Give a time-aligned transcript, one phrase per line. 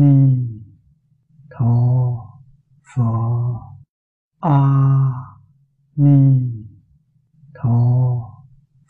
[0.00, 0.14] ni
[1.50, 1.74] tho
[2.90, 3.10] pho.
[4.40, 4.58] A
[5.96, 6.18] ni
[7.54, 7.78] tho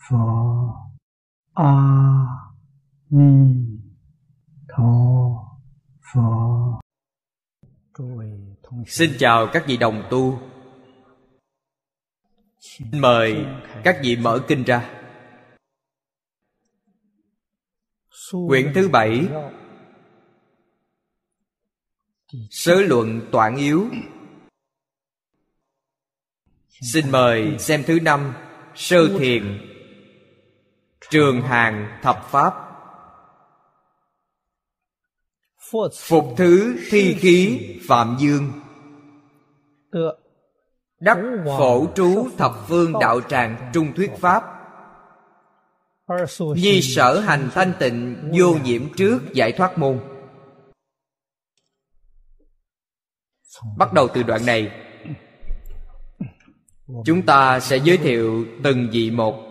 [0.04, 0.24] pho.
[1.54, 1.72] A
[3.10, 3.32] ni
[4.68, 4.92] tho
[6.12, 6.80] pho.
[8.86, 10.38] Xin chào các vị đồng tu.
[12.92, 13.46] Mời
[13.84, 14.90] các vị mở kinh ra.
[18.48, 19.28] Quyển thứ bảy.
[22.50, 23.86] Sớ luận toản yếu.
[26.68, 28.34] Xin mời xem thứ năm,
[28.74, 29.58] Sơ thiền.
[31.10, 32.54] Trường hàng thập pháp.
[35.94, 38.52] Phục thứ thi khí Phạm Dương.
[41.00, 44.44] Đắc phổ trú thập phương đạo tràng Trung thuyết Pháp.
[46.38, 50.17] Nhi sở hành thanh tịnh Vô nhiễm trước giải thoát môn.
[53.76, 54.70] Bắt đầu từ đoạn này.
[57.04, 59.44] Chúng ta sẽ giới thiệu từng vị một.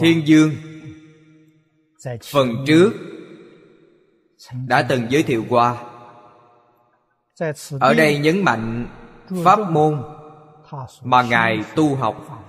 [0.00, 0.52] Thiên Dương,
[2.32, 2.92] Phần trước,
[4.66, 5.84] Đã từng giới thiệu qua.
[7.80, 8.86] Ở đây nhấn mạnh
[9.44, 10.02] Pháp môn
[11.02, 12.47] Mà Ngài tu học.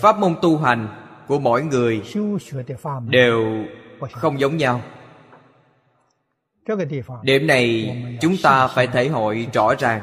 [0.00, 0.88] Pháp môn tu hành
[1.28, 2.02] Của mỗi người
[3.08, 3.64] Đều
[4.12, 4.82] không giống nhau.
[7.22, 10.02] Điểm này chúng ta phải thể hội rõ ràng.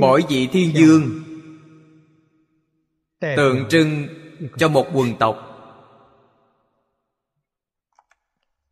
[0.00, 1.02] Mỗi vị thiên dương
[3.20, 4.06] tượng trưng
[4.56, 5.36] cho một quần tộc.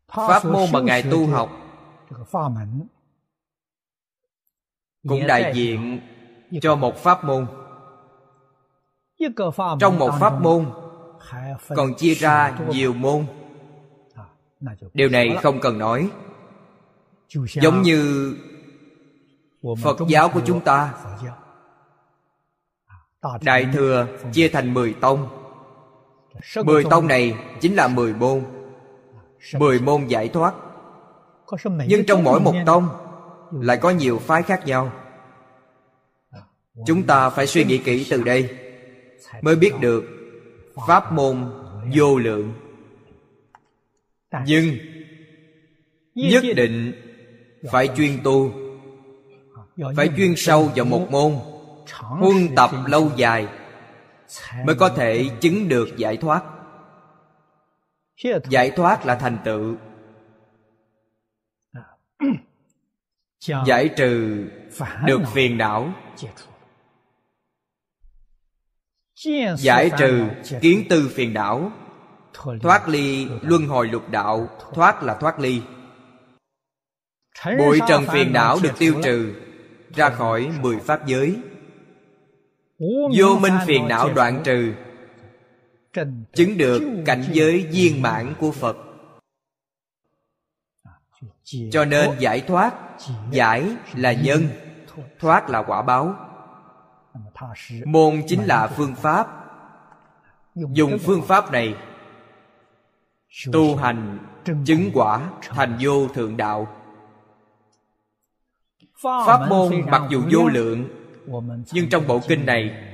[0.09, 1.50] Pháp môn mà ngài tu học
[5.09, 6.01] cũng đại diện
[6.63, 7.47] cho một pháp môn.
[9.81, 10.67] Trong một pháp môn
[11.77, 13.27] còn chia ra nhiều môn.
[14.95, 16.11] Điều này không cần nói.
[17.55, 18.35] Giống như
[19.83, 20.95] phật giáo của chúng ta.
[23.41, 25.29] Đại thừa chia thành mười tông.
[26.65, 28.43] Mười tông này chính là mười môn.
[29.59, 30.55] Mười môn giải thoát.
[31.87, 32.89] Nhưng trong mỗi một tông
[33.61, 34.93] lại có nhiều phái khác nhau.
[36.87, 38.59] Chúng ta phải suy nghĩ kỹ từ đây
[39.43, 40.05] mới biết được
[40.87, 41.53] pháp môn
[41.95, 42.53] vô lượng.
[44.47, 44.77] Nhưng
[46.15, 46.93] nhất định
[47.71, 48.53] phải chuyên tu,
[49.97, 51.33] phải chuyên sâu vào một môn,
[51.99, 53.49] huân tập lâu dài
[54.67, 56.43] mới có thể chứng được giải thoát.
[58.49, 59.77] Giải thoát là thành tựu
[63.47, 64.44] giải trừ
[65.06, 65.92] được phiền não.
[69.56, 70.26] giải trừ
[70.60, 71.72] kiến tư phiền não.
[72.60, 74.48] Thoát ly luân hồi lục đạo.
[74.75, 75.62] Thoát là thoát ly.
[77.58, 79.34] Bụi trần phiền não được tiêu trừ.
[79.94, 81.36] Ra khỏi mười pháp giới.
[83.16, 84.72] Vô minh phiền não đoạn trừ.
[86.34, 88.76] Chứng được cảnh giới viên mãn của phật
[91.44, 92.75] cho nên giải thoát
[93.30, 94.48] giải là nhân
[95.19, 96.16] thoát là quả báo.
[97.84, 99.28] Môn chính là phương pháp.
[100.54, 101.75] Dùng phương pháp này
[103.53, 104.19] tu hành
[104.66, 106.69] chứng quả thành vô thượng đạo.
[109.03, 110.88] Pháp môn mặc dù vô lượng
[111.72, 112.92] nhưng trong bộ kinh này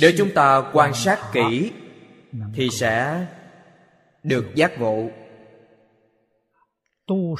[0.00, 1.72] nếu chúng ta quan sát kỹ
[2.54, 3.26] thì sẽ
[4.22, 5.08] được giác ngộ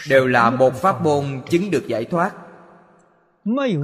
[0.09, 2.33] đều là một pháp môn chứng được giải thoát.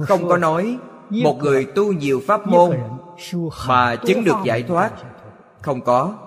[0.07, 0.77] Không có nói
[1.09, 2.77] một người tu nhiều pháp môn
[3.67, 4.91] mà chứng được giải thoát.
[5.61, 6.17] không có.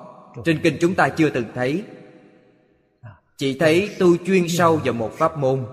[0.45, 1.85] Trên kinh chúng ta chưa từng thấy.
[3.37, 5.65] Chỉ thấy tu chuyên sâu vào một pháp môn.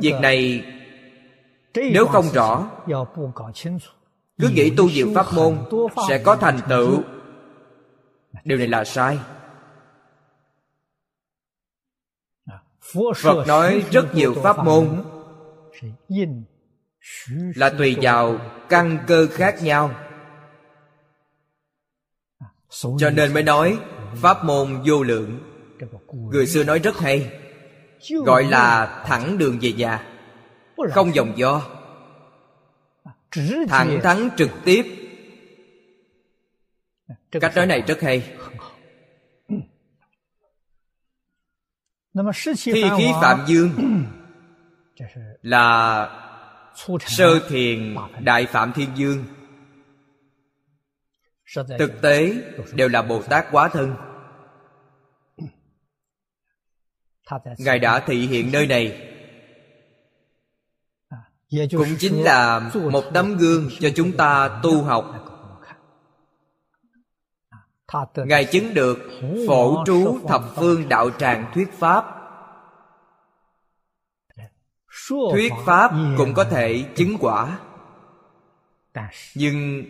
[0.00, 0.64] Việc này
[1.74, 2.70] nếu không rõ
[4.38, 5.58] cứ nghĩ tu nhiều pháp môn
[6.08, 7.02] sẽ có thành tựu.
[8.44, 9.18] điều này là sai
[13.16, 15.04] phật nói rất nhiều pháp môn.
[17.54, 18.38] là tùy vào
[18.68, 19.94] căn cơ khác nhau.
[22.98, 23.78] cho nên mới nói
[24.16, 25.40] pháp môn vô lượng.
[26.10, 27.30] người xưa nói rất hay
[28.24, 30.06] gọi là thẳng đường về nhà.
[30.92, 31.62] Không dòng do.
[33.68, 34.86] Thẳng thắn trực tiếp.
[37.30, 38.22] Cách nói này rất hay
[42.64, 43.70] thi khí phạm dương
[45.42, 46.08] là
[47.06, 49.24] sơ thiền đại phạm thiên dương
[51.78, 52.34] thực tế
[52.72, 53.94] đều là bồ tát quá thân
[57.58, 59.08] ngài đã thị hiện nơi này
[61.70, 65.28] cũng chính là một tấm gương cho chúng ta tu học
[68.16, 68.98] ngài chứng được
[69.48, 72.04] phổ trú thập phương đạo tràng thuyết pháp.
[75.32, 77.58] Thuyết pháp cũng có thể chứng quả.
[79.34, 79.84] Nhưng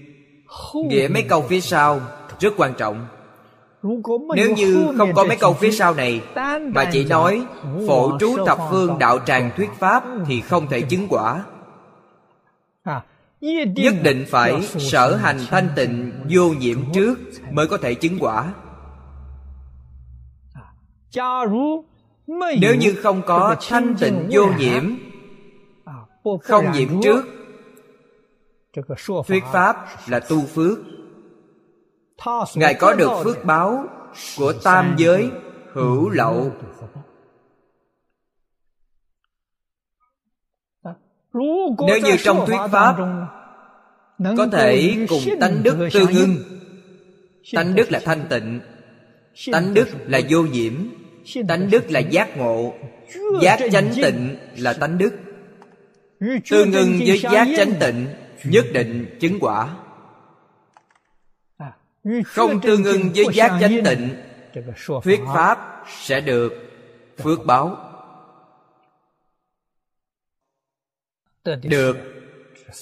[0.88, 2.00] nghĩa mấy câu phía sau
[2.40, 3.06] rất quan trọng.
[4.36, 6.22] Nếu như không có mấy câu phía sau này
[6.74, 7.46] mà chỉ nói
[7.88, 11.44] phổ trú thập phương đạo tràng thuyết pháp thì không thể chứng quả
[13.40, 17.18] nhất định phải sở hành thanh tịnh, vô nhiễm trước
[17.52, 18.54] mới có thể chứng quả.
[22.60, 24.84] Nếu như không có thanh tịnh vô nhiễm,
[26.42, 27.24] không nhiễm trước,
[29.26, 30.78] thuyết pháp là tu phước.
[32.54, 33.84] Ngài có được phước báo
[34.38, 35.30] của tam giới
[35.72, 36.52] hữu lậu.
[41.86, 42.96] Nếu như trong thuyết pháp
[44.36, 46.36] có thể cùng tánh đức tương ưng
[47.52, 48.60] tánh đức là thanh tịnh.
[49.52, 50.72] Tánh đức là vô nhiễm
[51.48, 52.74] tánh đức là giác ngộ.
[53.42, 55.12] Giác chánh tịnh là tánh đức.
[56.50, 58.06] Tương ưng với giác chánh tịnh
[58.44, 59.68] nhất định chứng quả.
[62.24, 64.08] Không tương ưng với giác chánh tịnh
[65.02, 65.84] thuyết pháp.
[66.00, 66.52] sẽ được
[67.22, 67.87] phước báo
[71.44, 71.96] được.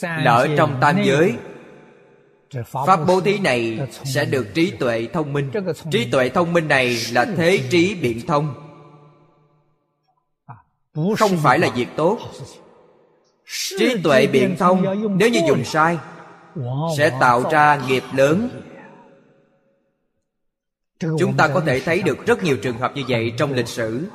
[0.01, 1.35] là ở trong tam giới
[2.65, 5.51] pháp bố thí này sẽ được trí tuệ thông minh.
[5.91, 8.55] Trí tuệ thông minh này là thế trí biện thông.
[11.19, 12.19] Không phải là việc tốt.
[13.79, 14.85] Trí tuệ biện thông
[15.19, 15.99] nếu như dùng sai
[16.99, 18.49] sẽ tạo ra nghiệp lớn.
[21.01, 24.09] Chúng ta có thể thấy được rất nhiều trường hợp như vậy trong lịch sử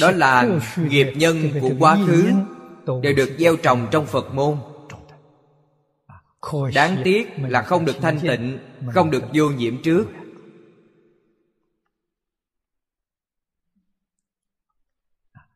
[0.00, 2.32] đó là nghiệp nhân của quá khứ
[3.02, 4.58] đều được gieo trồng trong phật môn.
[6.74, 8.58] Đáng tiếc là không được thanh tịnh
[8.94, 10.06] không được vô nhiễm trước.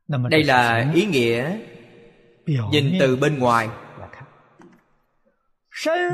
[0.08, 1.58] Đây là ý nghĩa
[2.70, 3.68] nhìn từ bên ngoài.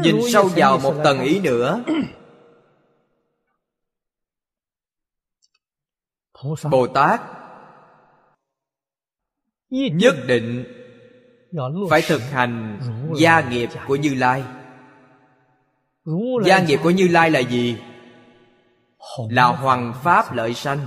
[0.02, 1.84] nhìn sâu vào một tầng ý nữa.
[6.70, 7.20] Bồ tát
[9.72, 10.64] nhất định
[11.90, 12.80] phải thực hành
[13.16, 14.44] gia nghiệp của như lai.
[16.44, 17.78] Gia nghiệp của như lai là gì?
[19.30, 20.86] Là hoàng pháp lợi sanh.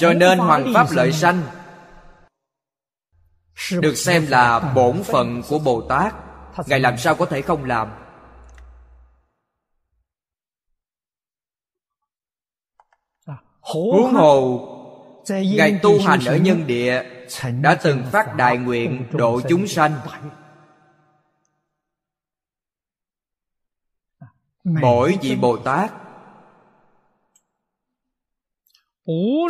[0.00, 1.42] Cho nên hoàng pháp lợi sanh
[3.70, 6.14] được xem là bổn phận của bồ tát.
[6.66, 8.01] Ngài làm sao có thể không làm
[13.62, 14.68] huống hồ
[15.28, 17.02] ngài tu hành ở nhân địa
[17.60, 19.92] đã từng phát đại nguyện độ chúng sanh.
[24.64, 25.92] Mỗi vị bồ tát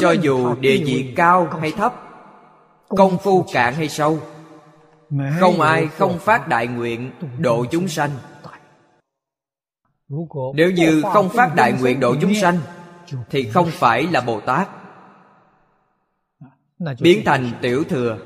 [0.00, 1.94] cho dù địa vị cao hay thấp
[2.88, 4.18] công phu cạn hay sâu
[5.40, 8.10] không ai không phát đại nguyện độ chúng sanh.
[10.54, 12.58] Nếu như không phát đại nguyện độ chúng sanh
[13.30, 14.68] thì không phải là bồ tát.
[17.00, 18.18] Biến thành tiểu thừa.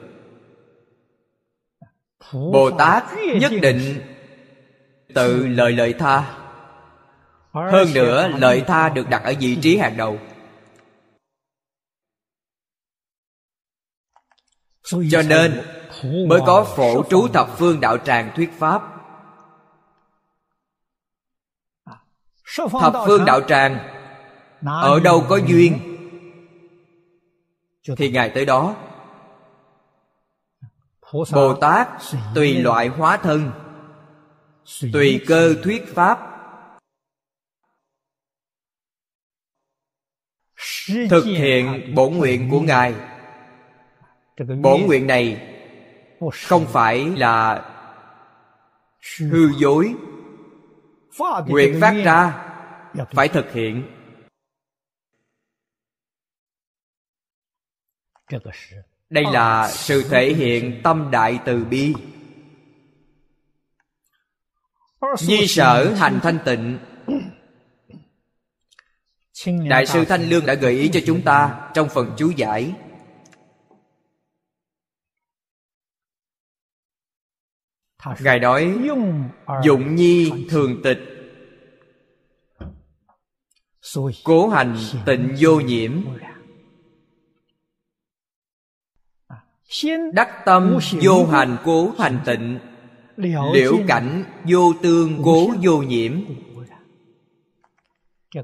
[2.32, 3.04] Bồ tát
[3.40, 4.00] nhất định
[5.14, 6.38] tự lời lợi tha.
[7.52, 10.18] Hơn nữa lợi tha được đặt ở vị trí hàng đầu.
[15.10, 15.62] Cho nên
[16.28, 18.82] mới có phổ trú thập phương đạo tràng thuyết pháp.
[22.80, 23.95] Thập phương đạo tràng
[24.66, 25.78] ở đâu có duyên?
[27.96, 28.76] thì ngài tới đó
[31.32, 31.88] bồ tát
[32.34, 33.50] tùy loại hóa thân
[34.92, 36.18] tùy cơ thuyết pháp.
[41.10, 42.94] Thực hiện bổn nguyện của ngài.
[44.62, 45.52] Bổn nguyện này
[46.32, 47.64] không phải là
[49.20, 49.94] hư dối.
[51.46, 52.46] Nguyện phát ra
[53.12, 53.95] phải thực hiện
[59.10, 61.94] đây là sự thể hiện tâm đại từ bi.
[65.26, 66.78] Nhi sở hành thanh tịnh.
[69.68, 72.74] Đại sư Thanh Lương đã gợi ý cho chúng ta Trong phần chú giải.
[78.20, 78.78] Ngài nói
[79.64, 80.98] Dụng nhi thường tịch.
[84.24, 86.04] Cố hành tịnh vô nhiễm
[90.12, 92.58] Đắc tâm vô hành cố hành tịnh.
[93.52, 96.20] Liễu cảnh vô tương cố vô nhiễm.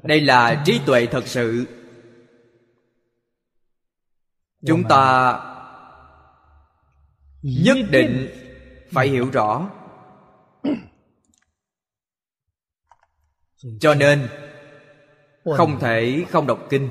[0.03, 1.67] Đây là trí tuệ thật sự.
[4.67, 5.39] Chúng ta
[7.43, 8.29] Nhất định
[8.91, 9.71] phải hiểu rõ.
[13.81, 14.29] Cho nên
[15.57, 16.91] Không thể không đọc kinh.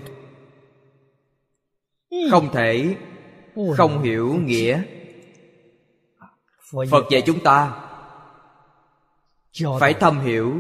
[2.32, 2.96] Không thể
[3.78, 4.82] không hiểu nghĩa.
[6.90, 7.72] Phật dạy chúng ta
[9.80, 10.54] phải thâm hiểu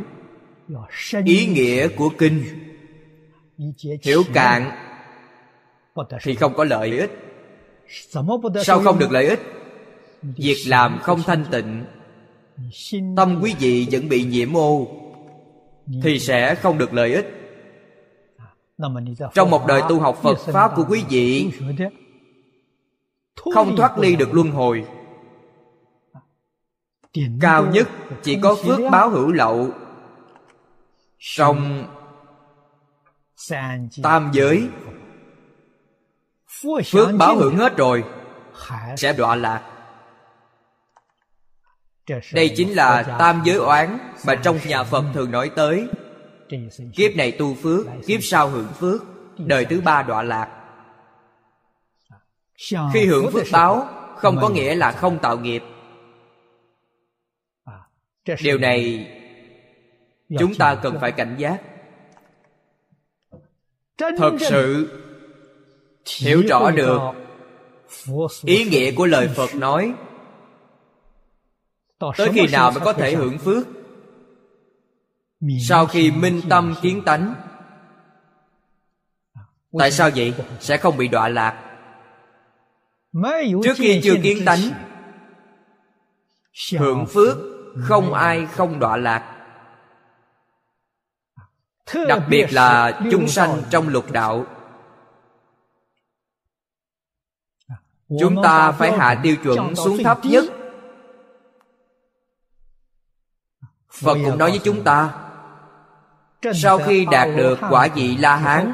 [1.25, 2.43] ý nghĩa của kinh.
[4.03, 4.71] hiểu cạn
[6.21, 7.11] thì không có lợi ích.
[8.65, 9.39] Sao không được lợi ích?
[10.21, 11.85] Việc làm không thanh tịnh.
[13.15, 14.87] tâm quý vị vẫn bị nhiễm ô
[16.03, 17.25] thì sẽ không được lợi ích.
[19.33, 21.51] Trong một đời tu học phật pháp của quý vị
[23.35, 24.87] không thoát ly được luân hồi.
[27.41, 27.89] Cao nhất
[28.23, 29.69] chỉ có phước báo hữu lậu.
[31.19, 31.87] Trong
[34.03, 34.69] tam giới
[36.91, 38.03] phước báo hưởng hết rồi
[38.97, 39.61] sẽ đọa lạc.
[42.33, 45.87] Đây chính là tam giới oán mà trong nhà phật thường nói tới.
[46.95, 49.01] kiếp này tu phước kiếp sau hưởng phước
[49.37, 50.60] đời thứ ba đọa lạc
[52.93, 55.63] khi hưởng phước báo không có nghĩa là không tạo nghiệp.
[58.43, 59.07] Điều này
[60.39, 61.61] chúng ta cần phải cảnh giác.
[63.97, 64.89] Thật sự
[66.19, 66.99] hiểu rõ được
[68.43, 69.93] ý nghĩa của lời phật nói.
[72.17, 73.67] Tới khi nào mới có thể hưởng phước?
[75.67, 77.35] Sau khi minh tâm kiến tánh
[79.79, 80.33] tại sao vậy?
[80.59, 81.70] sẽ không bị đọa lạc
[83.63, 84.59] trước khi chưa kiến tánh
[86.77, 87.37] hưởng phước
[87.83, 89.37] không ai không đọa lạc.
[92.07, 94.45] Đặc biệt là chúng sanh trong lục đạo.
[98.19, 100.43] Chúng ta phải hạ tiêu chuẩn xuống thấp nhất.
[103.91, 105.13] Phật cũng nói với chúng ta
[106.53, 108.73] sau khi đạt được quả vị la hán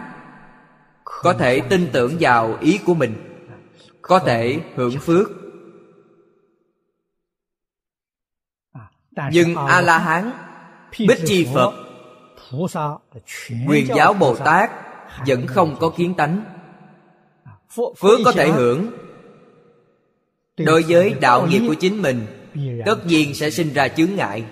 [1.03, 3.26] có thể tin tưởng vào ý của mình
[4.08, 5.32] có thể hưởng phước.
[9.32, 10.32] Nhưng a la hán
[11.00, 11.74] bích chi phật
[13.68, 14.72] quyền giáo bồ tát
[15.28, 16.44] vẫn không có kiến tánh.
[17.76, 18.92] Phước có thể hưởng
[20.58, 22.26] đối với đạo nghiệp của chính mình
[22.86, 24.46] tất nhiên sẽ sinh ra chướng ngại.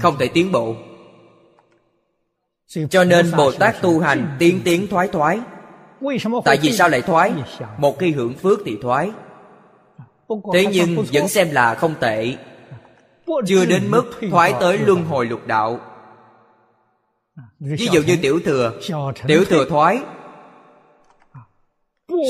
[0.00, 0.76] không thể tiến bộ.
[2.90, 5.40] Cho nên bồ tát tu hành tiến tiến thoái thoái
[6.44, 7.32] tại vì sao lại thoái?
[7.78, 9.10] một khi hưởng phước thì thoái.
[10.52, 12.36] thế nhưng vẫn xem là không tệ.
[13.46, 15.80] chưa đến mức thoái tới luân hồi lục đạo.
[17.60, 18.72] Ví dụ như tiểu thừa.
[19.26, 19.98] Tiểu thừa thoái.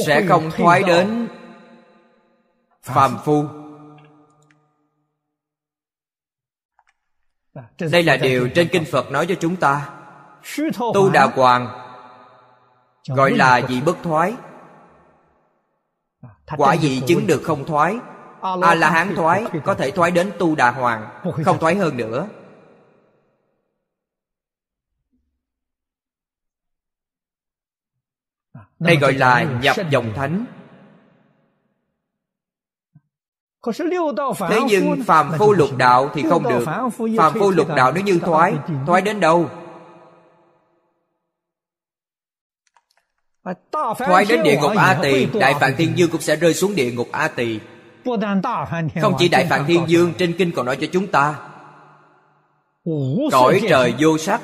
[0.06, 1.28] Sẽ không thoái đến
[2.82, 3.44] phàm phu.
[7.78, 9.90] Đây là điều trên kinh phật nói cho chúng ta.
[10.94, 11.86] Tu đà hoàng
[13.09, 14.35] gọi là vị bất thoái?
[16.57, 17.99] Quả vị chứng được không thoái?
[18.63, 22.29] A la hán thoái có thể thoái đến tu đà hoàng không thoái hơn nữa.
[28.79, 30.45] Đây gọi là nhập dòng thánh.
[34.49, 36.65] Thế nhưng phàm phu lục đạo thì không được.
[37.19, 38.55] phàm phu lục đạo nếu như thoái
[38.87, 39.51] thoái đến đâu
[43.99, 46.93] thoái đến địa ngục a tỳ đại phạn thiên dương cũng sẽ rơi xuống địa
[46.93, 47.59] ngục a tỳ.
[49.00, 51.35] Không chỉ đại phạn thiên dương trên kinh còn nói cho chúng ta.
[53.33, 54.41] Cõi trời vô sắc.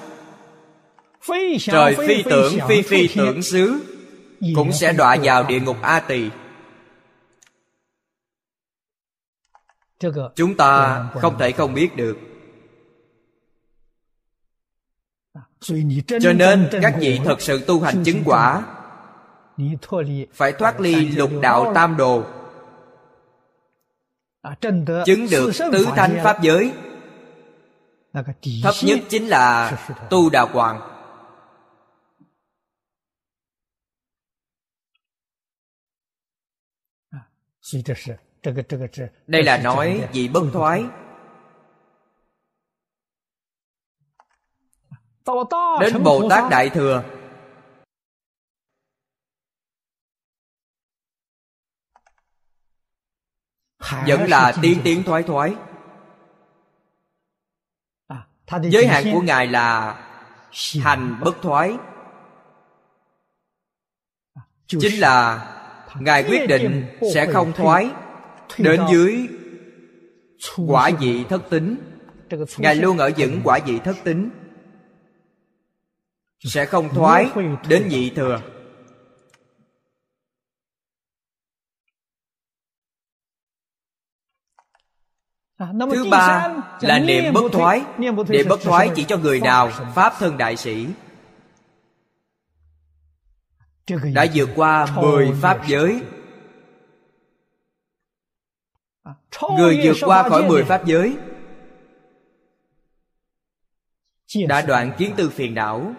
[1.61, 3.81] Trời phi tưởng phi phi tưởng xứ
[4.55, 6.31] cũng sẽ đọa vào địa ngục a tỳ.
[10.35, 12.19] Chúng ta không thể không biết được.
[16.21, 18.63] Cho nên các vị thật sự tu hành chứng quả
[20.33, 22.25] phải thoát ly lục đạo tam đồ.
[25.05, 26.73] Chứng được tứ thánh pháp giới.
[28.63, 29.79] Thấp nhất chính là
[30.11, 30.93] tu đà hoàng
[39.27, 40.85] đây là nói vị bất thoái.
[45.81, 46.51] đến bồ tát.
[46.51, 47.05] Đại thừa
[54.07, 55.55] vẫn là tiến tiến thoái thoái.
[58.09, 58.27] À,
[58.63, 59.99] giới hạn của ngài là
[60.83, 61.77] hành bất thoái.
[64.35, 65.49] À, chính là
[66.01, 67.91] ngài quyết định sẽ không thoái
[68.59, 69.29] đến dưới
[70.67, 71.77] quả vị thất tính.
[72.59, 74.31] Ngài luôn ở vững quả vị thất tính.
[76.45, 77.31] Sẽ không thoái
[77.69, 78.41] đến nhị thừa
[85.59, 87.85] Thứ ba là niệm bất thoái.
[87.99, 88.17] Niệm
[88.49, 89.71] bất thoái chỉ cho người nào.
[89.95, 90.87] Pháp thân đại sĩ.
[94.15, 96.03] Đã vượt qua mười pháp giới.
[99.03, 99.13] à,
[99.57, 101.17] Người vượt qua khỏi mười pháp giới.
[104.49, 105.93] Đã đoạn kiến tư phiền não.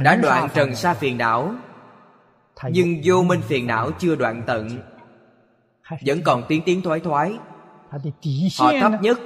[0.00, 1.54] Đã đoạn trần sa phiền não.
[2.70, 4.68] Nhưng vô minh phiền não chưa đoạn tận.
[6.06, 7.38] Vẫn còn tiến tiến thoái thoái
[8.58, 9.20] họ thấp nhất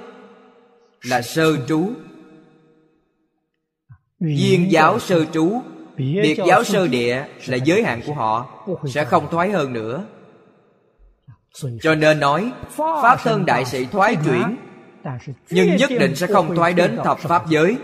[1.03, 1.91] là sơ trú.
[4.21, 5.63] Viên giáo sơ trú
[5.97, 10.05] biệt giáo sơ địa là giới hạn của họ sẽ không thoái hơn nữa.
[11.81, 14.57] Cho nên nói pháp thân đại sĩ thoái chuyển
[15.51, 17.77] nhưng nhất định sẽ không thoái đến thập pháp giới.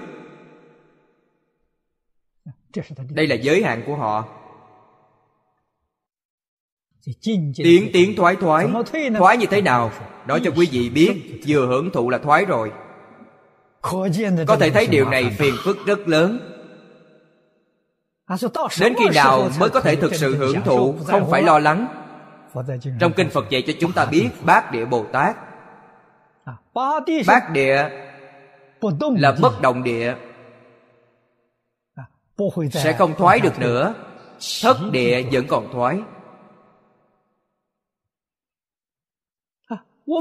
[3.09, 4.29] Đây là giới hạn của họ
[7.57, 8.69] tiến tiến thoái thoái.
[9.17, 9.91] Thoái như thế nào?
[10.27, 12.73] Nói cho quý vị biết vừa hưởng thụ là thoái rồi.
[14.47, 16.39] Có thể thấy điều này phiền phức rất lớn.
[18.81, 20.95] Đến khi nào mới có thể thực sự hưởng thụ?
[21.05, 21.87] không phải lo lắng.
[23.01, 25.37] Trong kinh phật dạy cho chúng ta biết bát địa bồ tát.
[27.27, 27.89] Bát địa
[29.17, 30.15] là bất động địa.
[32.71, 33.95] Sẽ không thoái được nữa.
[34.63, 35.99] Thất địa vẫn còn thoái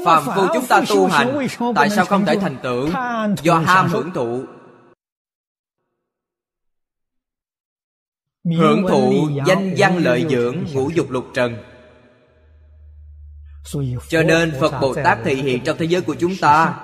[0.05, 2.89] Phạm phu chúng ta tu hành Tại sao không thể thành tựu?
[3.43, 4.43] Do ham hưởng thụ.
[8.57, 11.55] Hưởng thụ danh văn lợi dưỡng Ngũ dục lục trần.
[14.07, 16.01] Cho nên Phật Bồ Tát thị hiện trong thế giới.
[16.01, 16.79] của chúng ta.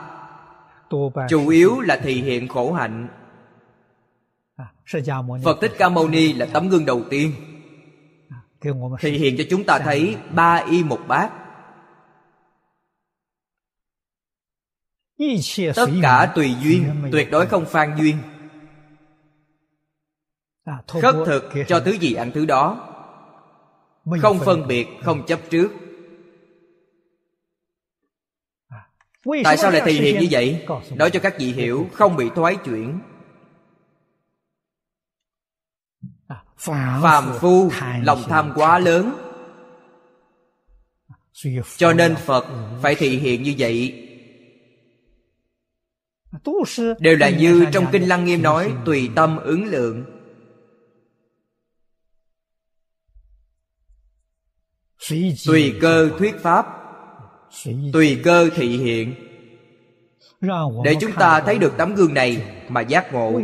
[1.30, 3.08] Chủ yếu là thị hiện khổ hạnh.
[5.44, 7.32] Phật Thích Ca Mâu Ni là tấm gương đầu tiên.
[9.00, 11.32] Thị hiện cho chúng ta thấy ba y một bát
[15.76, 18.18] tất cả tùy duyên tuyệt đối không phan duyên.
[20.64, 22.86] À, khất thực cho thứ gì ăn thứ đó.
[24.22, 25.72] Không phân biệt không chấp trước.
[28.68, 28.90] À,
[29.44, 30.66] tại sao lại thể hiện như vậy?
[30.96, 33.00] nói cho các vị hiểu không bị thoái chuyển.
[36.28, 36.44] À,
[37.02, 37.72] phàm phu
[38.04, 39.14] lòng tham quá lớn.
[41.78, 42.46] Cho nên phật
[42.82, 44.09] phải thị hiện như vậy
[47.00, 50.06] đều là như trong kinh lăng nghiêm nói tùy tâm ứng lượng.
[55.46, 56.66] Tùy cơ thuyết pháp
[57.94, 59.16] tùy cơ thị hiện.
[60.84, 63.42] Để chúng ta thấy được tấm gương này mà giác ngộ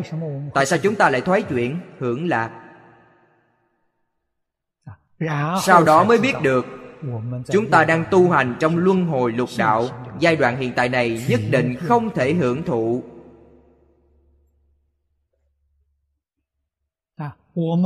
[0.53, 2.61] tại sao chúng ta lại thoái chuyển hưởng lạc?
[5.61, 6.65] Sau đó mới biết được
[7.51, 9.87] chúng ta đang tu hành trong luân hồi lục đạo.
[10.19, 13.03] Giai đoạn hiện tại này nhất định không thể hưởng thụ.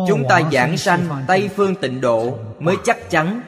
[0.08, 3.41] Chúng ta giảng sanh tây phương tịnh độ mới chắc chắn.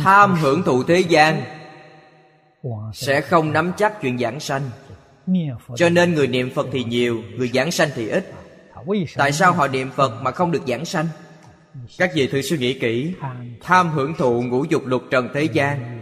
[0.00, 1.42] Tham hưởng thụ thế gian
[2.92, 4.62] sẽ không nắm chắc chuyện giảng sanh.
[5.76, 8.32] Cho nên người niệm phật thì nhiều, người giảng sanh thì ít.
[9.16, 11.06] Tại sao họ niệm phật mà không được giảng sanh?
[11.98, 13.14] Các vị thử suy nghĩ kỹ.
[13.60, 15.94] Tham hưởng thụ ngũ dục lục trần thế gian.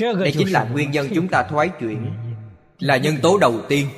[0.00, 2.12] Đây chính là nguyên nhân chúng ta thoái chuyển,
[2.78, 3.88] là nhân tố đầu tiên.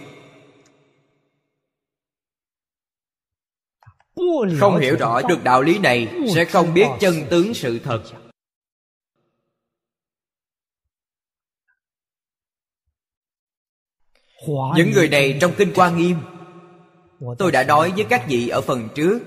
[4.60, 8.02] Không hiểu rõ được đạo lý này, sẽ không biết chân tướng sự thật.
[14.48, 16.16] Những người này trong kinh quan nghiêm.
[17.38, 19.20] Tôi đã nói với các vị ở phần trước.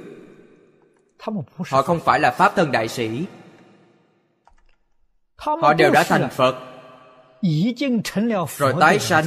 [1.69, 3.25] Họ không phải là pháp thân đại sĩ.
[5.37, 6.55] Họ đều đã thành phật.
[8.57, 9.25] Rồi tái sanh.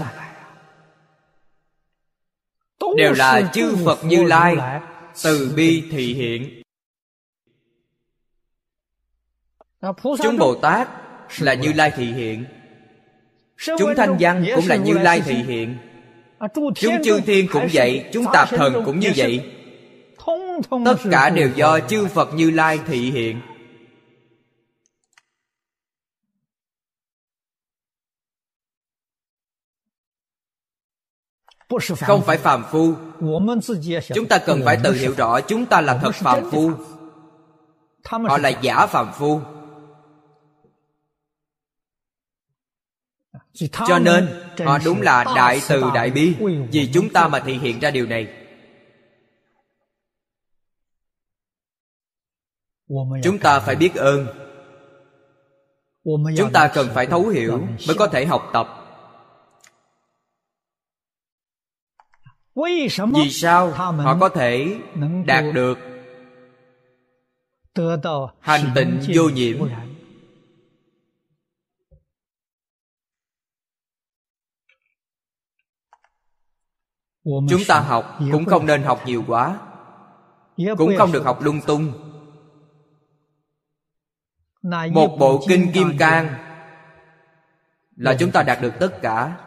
[2.96, 4.80] đều là chư phật như lai
[5.24, 6.62] từ bi thị hiện.
[10.22, 10.88] Chúng bồ tát
[11.38, 12.44] là như lai thị hiện
[13.58, 15.76] chúng thanh văn cũng là như lai thị hiện.
[16.74, 19.52] Chúng chư thiên cũng vậy chúng tạp thần cũng như vậy.
[20.84, 23.40] tất cả đều do chư phật như lai thị hiện.
[32.00, 32.94] Không phải phàm phu.
[34.14, 36.70] chúng ta cần phải tự hiểu rõ chúng ta là thật phàm phu.
[38.04, 39.40] họ là giả phàm phu
[43.88, 44.28] cho nên
[44.64, 46.34] họ đúng là đại từ đại bi
[46.72, 48.28] vì chúng ta mà thể hiện ra điều này.
[53.22, 54.26] Chúng ta phải biết ơn.
[56.36, 58.68] Chúng ta cần phải thấu hiểu mới có thể học tập.
[63.14, 64.78] Vì sao họ có thể
[65.26, 65.78] đạt được
[68.40, 69.68] hành tịnh vô nhiễm
[77.26, 79.58] chúng ta học cũng không nên học nhiều quá.
[80.78, 81.92] Cũng không được học lung tung.
[84.92, 86.34] Một bộ kinh kim cang
[87.96, 89.38] là chúng ta đạt được tất cả.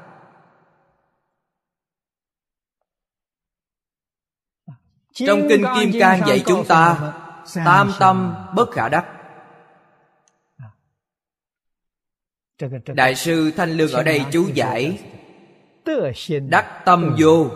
[5.13, 7.13] Trong kinh kim cang dạy chúng ta
[7.65, 9.05] tam tâm bất khả đắc.
[12.85, 14.99] Đại sư thanh lương ở đây chú giải
[16.49, 17.49] đắc tâm vô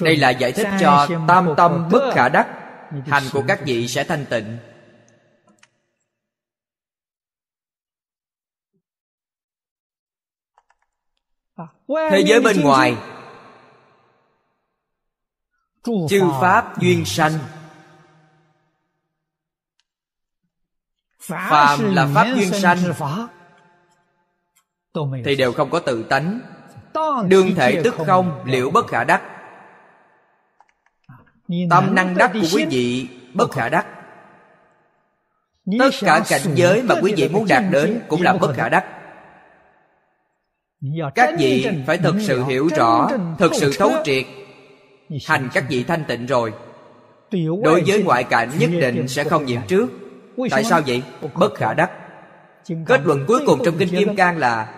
[0.00, 2.48] đây là giải thích cho tam tâm bất khả đắc.
[3.06, 4.58] Hành của các vị sẽ thanh tịnh.
[11.88, 12.96] Thế giới bên ngoài.
[15.84, 17.32] chư pháp duyên sanh.
[21.18, 22.78] Phàm là pháp duyên sanh.
[25.24, 26.40] thì đều không có tự tánh.
[27.28, 29.35] Đương thể tức không liễu bất khả đắc
[31.70, 33.86] tâm năng đắc của quý vị bất khả đắc.
[35.78, 38.84] Tất cả cảnh giới mà quý vị muốn đạt đến cũng là bất khả đắc.
[41.14, 44.24] Các vị phải thực sự hiểu rõ thực sự thấu triệt
[45.26, 46.52] hành các vị thanh tịnh rồi.
[47.62, 49.88] Đối với ngoại cảnh nhất định sẽ không nhiễm trước.
[50.50, 51.02] Tại sao vậy?
[51.34, 51.90] bất khả đắc.
[52.86, 54.74] Kết luận cuối cùng trong kinh kim cang là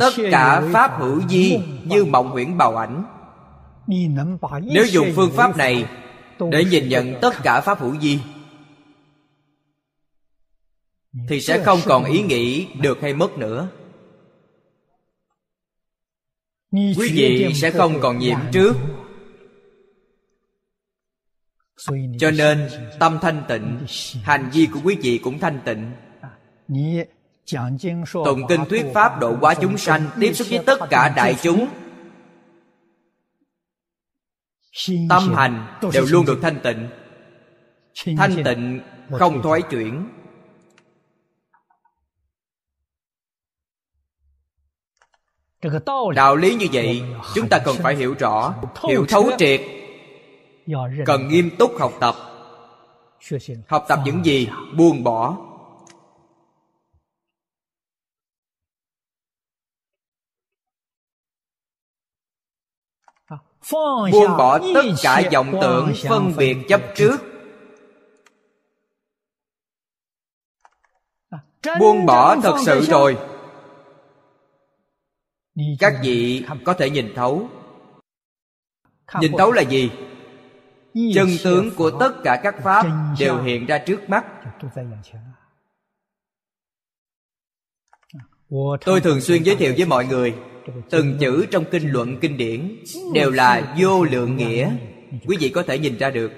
[0.00, 3.04] tất cả pháp hữu di như mộng huyễn bào ảnh
[4.62, 5.86] nếu dùng phương pháp này
[6.50, 8.20] để nhìn nhận tất cả pháp hữu di
[11.28, 13.68] thì sẽ không còn ý nghĩ được hay mất nữa.
[16.72, 18.76] Quý vị sẽ không còn nhiễm trước.
[22.18, 22.68] Cho nên
[22.98, 23.86] tâm thanh tịnh
[24.22, 25.90] hành vi của quý vị cũng thanh tịnh.
[28.24, 31.68] tụng kinh thuyết pháp độ hóa chúng sanh tiếp xúc với tất cả đại chúng
[35.08, 36.88] tâm hành đều luôn được thanh tịnh.
[38.16, 40.08] Thanh tịnh không thoái chuyển.
[46.14, 47.02] Đạo lý như vậy
[47.34, 48.54] chúng ta cần phải hiểu rõ
[48.88, 49.60] hiểu thấu triệt.
[51.06, 52.14] cần nghiêm túc học tập.
[53.68, 55.36] Học tập những gì buông bỏ
[63.72, 67.16] buông bỏ tất cả vọng tưởng phân biệt chấp trước.
[71.80, 73.18] buông bỏ thật sự rồi.
[75.78, 77.48] Các vị có thể nhìn thấu.
[79.20, 79.90] Nhìn thấu là gì?
[81.14, 82.86] Chân tướng của tất cả các pháp
[83.18, 84.24] đều hiện ra trước mắt
[88.84, 90.34] tôi thường xuyên giới thiệu với mọi người
[90.90, 92.76] từng chữ trong kinh luận kinh điển
[93.14, 94.70] đều là vô lượng nghĩa.
[95.26, 96.32] Quý vị có thể nhìn ra được.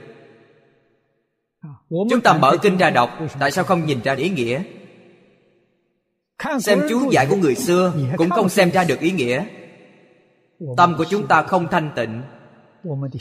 [1.90, 4.62] Chúng ta mở kinh ra đọc tại sao không nhìn ra ý nghĩa?
[6.60, 9.44] Xem chú giải của người xưa cũng không xem ra được ý nghĩa.
[10.76, 12.22] Tâm của chúng ta không thanh tịnh.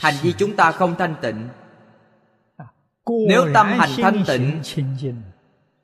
[0.00, 1.48] Hành vi chúng ta không thanh tịnh.
[3.28, 4.60] Nếu tâm hành thanh tịnh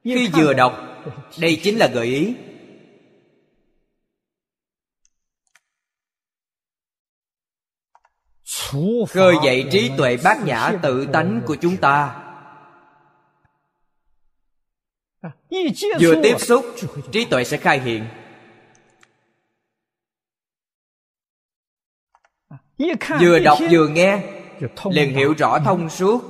[0.04, 0.72] khi vừa đọc
[1.40, 2.34] đây chính là gợi ý
[9.08, 12.20] khơi dậy trí tuệ bát nhã tự tánh của chúng ta.
[16.00, 16.64] Vừa tiếp xúc
[17.12, 18.04] trí tuệ sẽ khai hiện.
[23.20, 24.22] Vừa đọc vừa nghe
[24.90, 26.22] liền hiểu rõ thông suốt.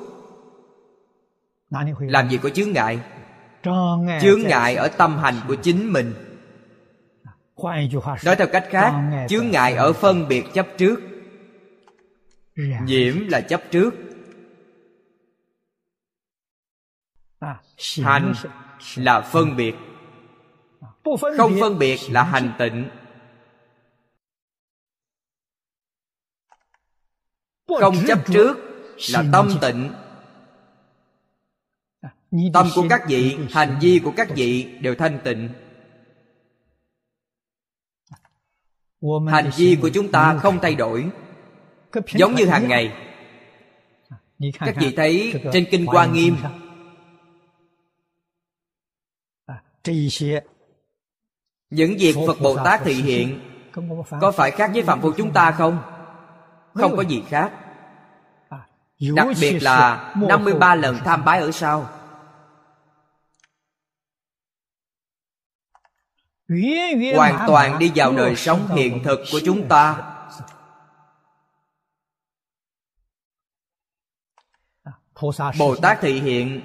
[2.00, 2.98] Làm gì có chướng ngại?
[4.22, 6.14] Chướng ngại ở tâm hành của chính mình.
[8.24, 8.92] Nói theo cách khác
[9.28, 11.13] chướng ngại ở phân biệt chấp trước
[12.56, 13.94] nhiễm là chấp trước.
[18.02, 18.32] Hành
[18.96, 19.74] là phân biệt.
[21.36, 22.90] Không phân biệt là hành tịnh.
[27.66, 28.56] Không chấp trước
[29.10, 29.92] là tâm tịnh.
[32.52, 35.48] Tâm của các vị hành vi của các vị đều thanh tịnh.
[39.28, 41.10] Hành vi của chúng ta không thay đổi
[42.12, 42.92] giống như hàng ngày.
[44.60, 46.36] Các vị thấy trên kinh hoa nghiêm.
[51.70, 53.40] những việc phật bồ tát thị hiện
[54.20, 55.82] có phải khác với phạm phu chúng ta không?
[56.74, 57.52] không có gì khác.
[59.14, 61.88] Đặc biệt là 53 lần tham bái ở sau.
[67.16, 70.13] Hoàn toàn đi vào đời sống hiện thực của chúng ta
[75.58, 76.60] bồ tát thị hiện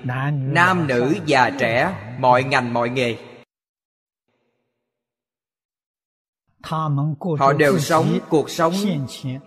[0.53, 3.17] nam nữ già trẻ mọi ngành mọi nghề.
[7.39, 8.73] Họ đều sống cuộc sống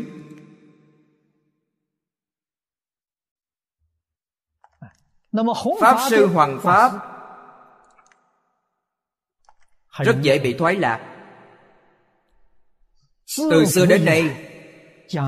[5.79, 6.91] Pháp sư hoàng pháp
[9.99, 11.14] rất dễ bị thoái lạc
[13.37, 14.35] từ xưa đến nay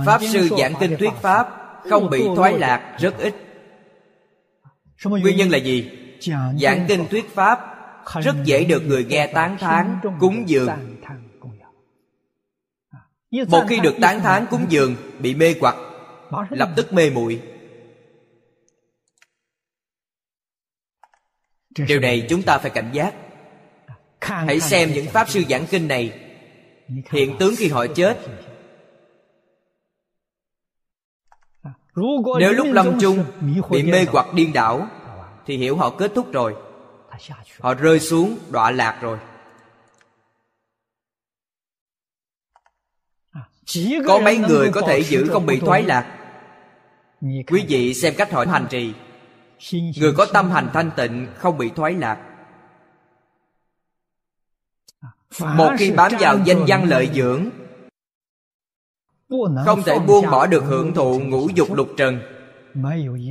[0.06, 1.48] pháp sư giảng kinh thuyết pháp
[1.90, 3.36] không bị thoái lạc rất ít.
[5.04, 5.92] Nguyên nhân là gì?
[6.62, 7.60] giảng kinh thuyết pháp
[8.22, 10.70] rất dễ được người nghe tán thán cúng dường.
[13.48, 15.76] một khi được tán thán cúng dường bị mê hoặc
[16.50, 17.42] lập tức mê muội.
[21.88, 23.14] Điều này chúng ta phải cảnh giác.
[24.22, 26.27] Hãy xem những pháp sư giảng kinh này
[26.88, 28.20] hiện tướng khi họ chết.
[32.40, 33.26] Nếu lúc lâm chung,
[33.70, 34.88] bị mê hoặc điên đảo,
[35.46, 36.56] thì hiểu họ kết thúc rồi.
[37.60, 39.18] Họ rơi xuống, đọa lạc rồi.
[44.08, 46.14] Có mấy người có thể giữ không bị thoái lạc?
[47.22, 48.94] Quý vị xem cách họ hành trì.
[49.72, 52.27] Người có tâm hành thanh tịnh, không bị thoái lạc
[55.40, 57.50] một khi bám vào danh văn lợi dưỡng
[59.66, 62.20] không thể buông bỏ được hưởng thụ ngũ dục lục trần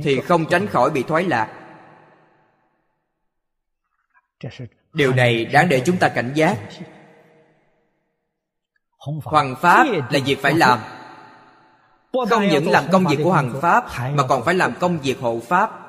[0.03, 1.53] thì không tránh khỏi bị thoái lạc.
[4.93, 6.57] Điều này đáng để chúng ta cảnh giác.
[9.23, 10.79] Hoàng pháp là việc phải làm.
[12.29, 15.39] Không những làm công việc của hoàng pháp mà còn phải làm công việc hộ
[15.47, 15.86] pháp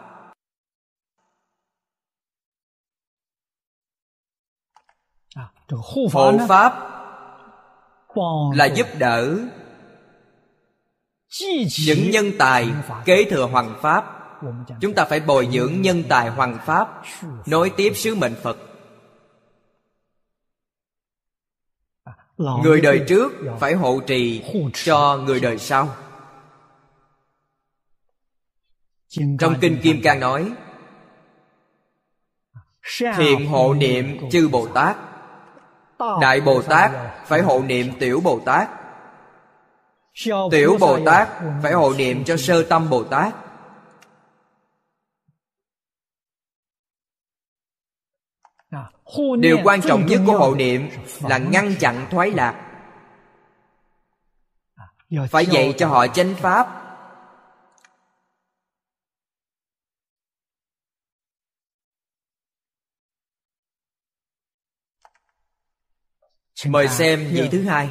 [5.69, 6.73] hộ pháp
[8.55, 9.39] là giúp đỡ
[11.87, 12.71] những nhân tài
[13.05, 14.15] kế thừa hoàng pháp.
[14.81, 17.03] Chúng ta phải bồi dưỡng nhân tài hoàng pháp.
[17.47, 18.57] Nối tiếp sứ mệnh phật.
[22.37, 24.43] Người đời trước phải hộ trì
[24.75, 25.97] cho người đời sau.
[29.39, 30.53] Trong kinh kim cang nói
[33.17, 34.97] thiện hộ niệm chư bồ tát
[36.21, 36.91] đại bồ tát
[37.27, 38.69] phải hộ niệm tiểu bồ tát.
[40.51, 41.29] Tiểu bồ tát
[41.63, 43.35] phải hộ niệm cho sơ tâm bồ tát.
[49.41, 50.89] Điều quan trọng nhất của hộ niệm
[51.23, 52.65] là ngăn chặn thoái lạc.
[55.31, 56.88] Phải dạy cho họ chánh pháp
[66.67, 67.91] mời xem vị thứ hai.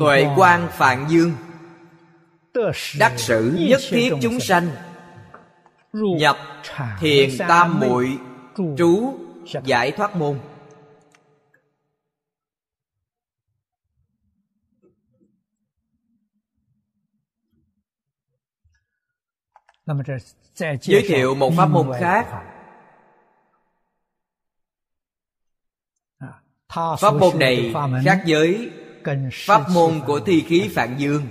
[0.00, 1.32] Tuệ quan phạn dương.
[2.98, 4.70] Đắc sự nhất thiết chúng sanh.
[5.92, 6.36] Nhập
[7.00, 8.18] thiền tam muội.
[8.78, 9.18] Trú
[9.64, 10.38] giải thoát môn.
[20.80, 22.26] Giới thiệu một pháp môn khác
[26.72, 28.70] pháp môn này khác với
[29.46, 31.26] pháp môn của thi khí phạn dương.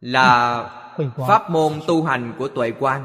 [0.00, 0.64] Là
[1.28, 3.04] pháp môn tu hành của tuệ quan.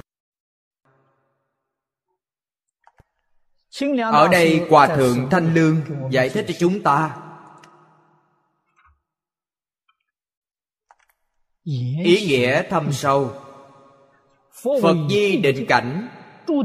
[4.12, 7.18] Ở đây hòa thượng thanh lương giải thích cho chúng ta.
[12.04, 13.42] Ý nghĩa thâm sâu.
[14.82, 16.10] Phật di định cảnh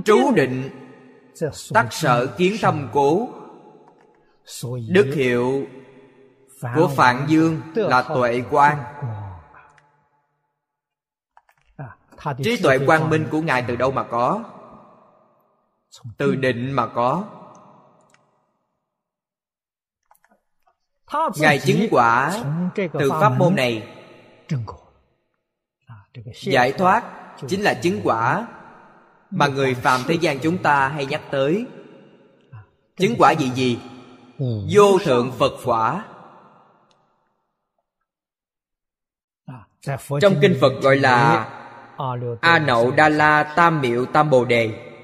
[0.05, 0.71] trú định
[1.73, 3.29] tắc sở kiến thâm cố
[4.89, 5.67] đức hiệu
[6.75, 8.79] của phạn dương là tuệ quan.
[12.43, 14.45] trí tuệ quang minh của ngài từ đâu mà có?
[16.19, 17.25] Từ định mà có.
[21.37, 23.97] Ngài chứng quả từ pháp môn này.
[26.43, 27.05] Giải thoát
[27.49, 28.47] chính là chứng quả
[29.31, 31.67] mà người phàm thế gian chúng ta hay nhắc tới.
[32.97, 33.79] Chứng quả gì gì
[34.71, 36.05] vô thượng phật quả.
[40.21, 41.49] Trong kinh phật gọi là
[42.41, 44.95] a nậu đa la tam miệu tam bồ đề.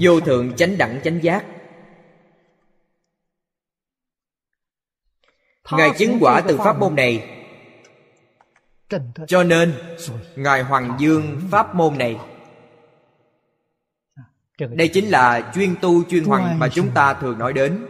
[0.00, 1.46] Vô thượng chánh đẳng chánh giác.
[5.72, 6.94] Ngài chứng quả từ pháp môn.
[6.94, 7.28] này.
[9.26, 9.74] Cho nên
[10.36, 12.18] ngài hoàng dương pháp môn này
[14.58, 17.86] đây chính là chuyên tu chuyên hoàng mà chúng ta thường nói đến.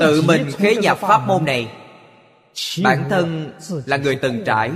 [0.00, 1.72] Tự mình khế nhập pháp môn này.
[2.82, 3.52] Bản thân
[3.86, 4.70] là người từng trải.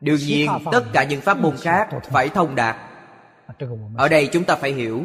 [0.00, 2.76] đương nhiên tất cả những pháp môn khác phải thông đạt.
[3.96, 5.04] Ở đây chúng ta phải hiểu.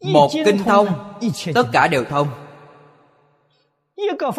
[0.00, 1.18] Một kinh thông
[1.54, 2.47] tất cả đều thông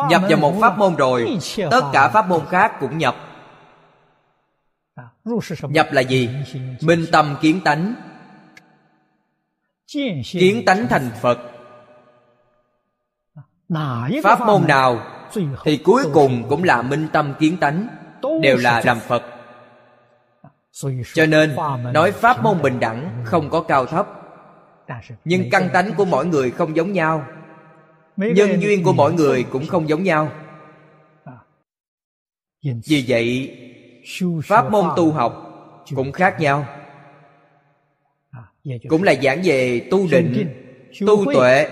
[0.09, 1.37] nhập vào một pháp môn rồi
[1.71, 3.15] tất cả pháp môn khác cũng nhập.
[5.61, 6.29] Nhập là gì?
[6.81, 7.93] Minh tâm kiến tánh.
[10.31, 11.39] Kiến tánh thành phật.
[14.23, 15.01] Pháp môn nào
[15.63, 17.87] thì cuối cùng cũng là minh tâm kiến tánh
[18.41, 19.23] đều là làm phật.
[21.13, 21.55] Cho nên
[21.93, 24.07] nói pháp môn bình đẳng không có cao thấp.
[25.25, 27.25] Nhưng căn tánh của mỗi người không giống nhau
[28.19, 30.31] nhân duyên của mỗi người cũng không giống nhau.
[32.63, 33.57] Vì vậy
[34.43, 35.45] pháp môn tu học
[35.95, 36.65] cũng khác nhau.
[38.89, 40.55] Cũng là giảng về tu định
[41.07, 41.69] tu tuệ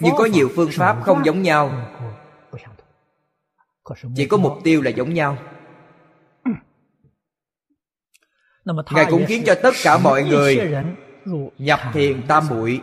[0.00, 1.88] nhưng có nhiều phương pháp không giống nhau.
[4.16, 5.38] Chỉ có mục tiêu là giống nhau.
[8.90, 10.72] Ngài cũng khiến cho tất cả mọi người
[11.58, 12.80] nhập thiền tam muội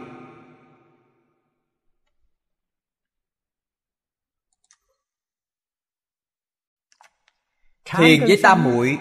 [7.86, 8.98] thiền với tam muội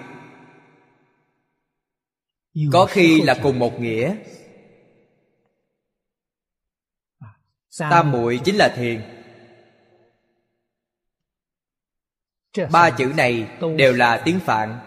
[2.72, 4.16] có khi là cùng một nghĩa.
[7.78, 9.02] Tam muội chính là thiền.
[12.72, 14.78] Ba chữ này đều là tiếng phạn.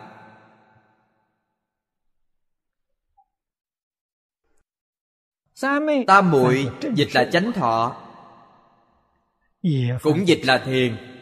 [6.07, 8.01] Tam muội dịch là chánh thọ.
[10.01, 11.14] Cũng dịch là thiền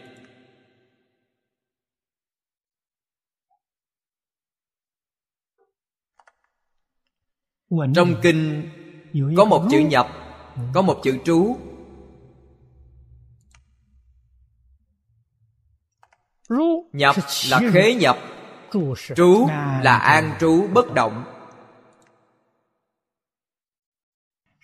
[7.96, 8.70] trong kinh
[9.38, 10.08] có một chữ nhập
[10.74, 11.58] có một chữ trú.
[16.94, 17.16] Nhập
[17.50, 18.18] là khế nhập
[19.16, 19.48] trú
[19.84, 21.24] là an trú bất động.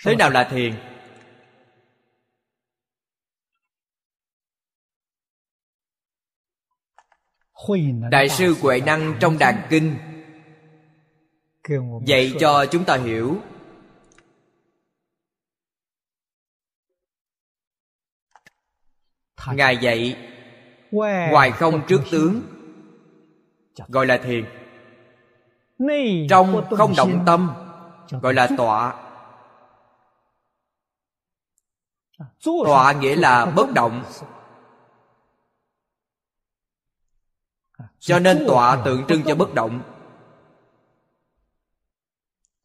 [0.05, 0.73] Thế nào là thiền?
[8.11, 9.97] Đại sư huệ năng trong đàn kinh
[12.05, 13.37] dạy cho chúng ta hiểu.
[19.53, 20.17] Ngài dạy
[21.31, 22.41] ngoài không trước tướng.
[23.87, 24.45] Gọi là thiền.
[26.29, 27.53] Trong không động tâm
[28.09, 29.05] gọi là tọa.
[32.65, 34.03] Tọa nghĩa là bất động.
[37.99, 39.98] cho nên tọa tượng trưng cho bất động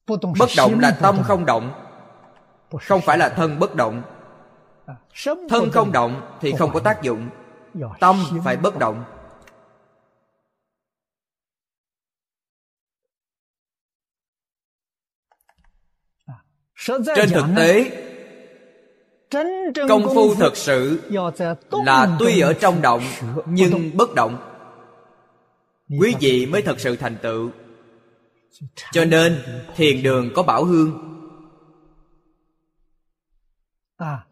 [0.07, 1.73] bất động là tâm không động.
[2.81, 4.03] Không phải là thân bất động.
[5.49, 7.29] Thân không động thì không có tác dụng.
[8.01, 9.05] Tâm phải bất động.
[17.17, 17.91] Trên thực tế
[19.89, 21.01] công phu thật sự
[21.71, 23.03] là tuy ở trong động
[23.47, 24.51] nhưng bất động.
[26.01, 27.51] Quý vị mới thật sự thành tựu
[28.93, 29.43] cho nên,
[29.77, 31.11] thiền đường có bảo hương.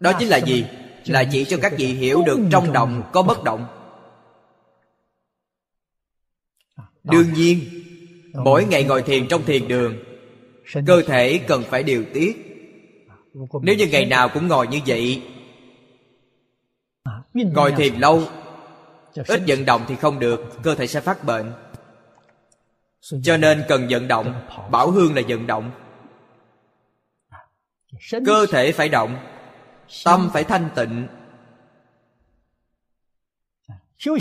[0.01, 0.65] Đó chính là gì?
[1.07, 3.67] Là chỉ cho các vị hiểu được trong động có bất động.
[7.05, 7.61] Đương nhiên,
[8.35, 9.97] mỗi ngày ngồi thiền trong thiền đường,
[10.87, 12.37] cơ thể cần phải điều tiết.
[13.63, 15.23] Nếu như ngày nào cũng ngồi như vậy,
[17.35, 18.23] ngồi thiền lâu,
[19.15, 21.53] ít vận động thì không được, cơ thể sẽ phát bệnh
[23.03, 25.71] cho nên cần vận động, bảo hương là vận động.
[28.27, 29.17] Cơ thể phải động,
[30.05, 31.09] tâm phải thanh tịnh.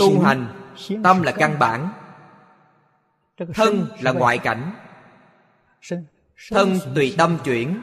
[0.00, 0.72] Tu hành,
[1.04, 1.92] tâm là căn bản.
[3.54, 4.74] Thân là ngoại cảnh.
[6.50, 7.82] Thân tùy tâm chuyển,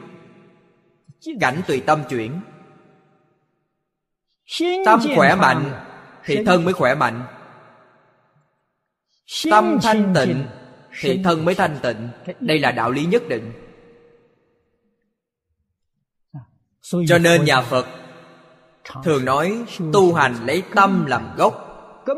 [1.40, 2.40] cảnh tùy tâm chuyển.
[4.84, 5.72] Tâm khỏe mạnh
[6.24, 7.26] thì thân mới khỏe mạnh.
[9.50, 10.46] Tâm thanh tịnh
[11.00, 12.08] thì thân mới thanh tịnh.
[12.40, 13.52] Đây là đạo lý nhất định.
[17.08, 17.86] Cho nên nhà phật
[19.04, 21.66] thường nói tu hành lấy tâm làm gốc.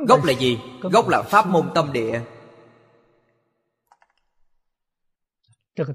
[0.08, 0.58] Gốc là gì?
[0.80, 2.20] gốc là pháp môn tâm địa.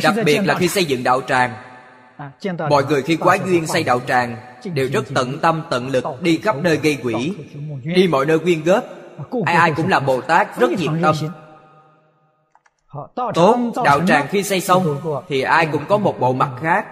[0.02, 1.54] Đặc biệt là khi xây dựng đạo tràng.
[2.70, 4.36] Mọi người khi quá duyên xây đạo tràng
[4.74, 7.34] đều rất tận tâm tận lực đi khắp nơi gây quỷ.
[7.84, 8.84] đi mọi nơi quyên góp.
[9.46, 11.16] Ai ai cũng là bồ tát rất nhiệt tâm.
[13.14, 16.86] tốt đạo tràng khi xây xong thì ai cũng có một bộ mặt khác.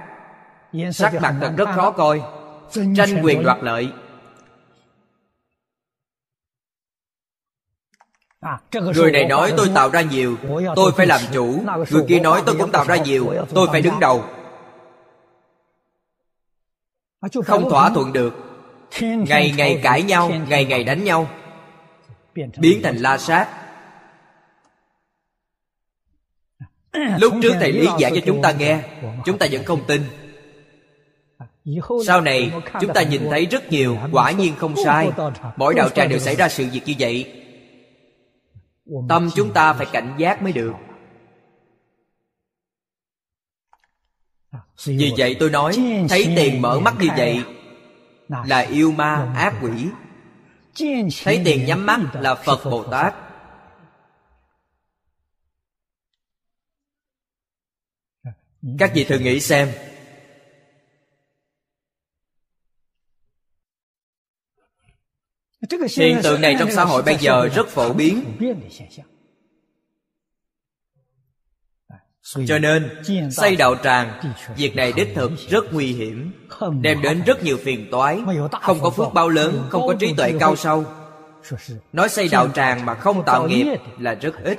[0.92, 2.22] Sắc mặt thật rất khó coi
[2.72, 3.92] tranh quyền đoạt lợi.
[8.94, 10.36] Người này nói tôi tạo ra nhiều
[10.76, 11.62] tôi phải làm chủ.
[11.90, 14.24] Người kia nói tôi cũng tạo ra nhiều tôi phải đứng đầu.
[17.44, 18.34] Không thỏa thuận được.
[19.00, 21.28] ngày ngày cãi nhau ngày ngày đánh nhau.
[22.34, 23.48] Biến thành la sát.
[27.18, 28.82] Lúc trước thầy lý giải cho chúng ta nghe
[29.24, 30.25] chúng ta vẫn không tin
[32.06, 35.10] sau này chúng ta nhìn thấy rất nhiều quả nhiên không sai
[35.56, 37.42] mỗi đạo tràng đều xảy ra sự việc như vậy
[39.08, 40.72] tâm chúng ta phải cảnh giác mới được
[44.84, 45.76] vì vậy tôi nói
[46.08, 47.42] thấy tiền mở mắt như vậy
[48.28, 49.70] là yêu ma ác quỷ
[51.24, 53.14] thấy tiền nhắm mắt là phật bồ tát
[58.78, 59.68] các vị thử nghĩ xem
[65.96, 68.24] hiện tượng này trong xã hội bây giờ rất phổ biến.
[72.46, 72.90] cho nên
[73.30, 76.32] xây đạo tràng việc này đích thực rất nguy hiểm
[76.80, 78.20] đem đến rất nhiều phiền toái
[78.62, 80.84] không có phước bao lớn không có trí tuệ cao sâu.
[81.92, 83.66] Nói xây đạo tràng mà không tạo nghiệp
[83.98, 84.58] là rất ít.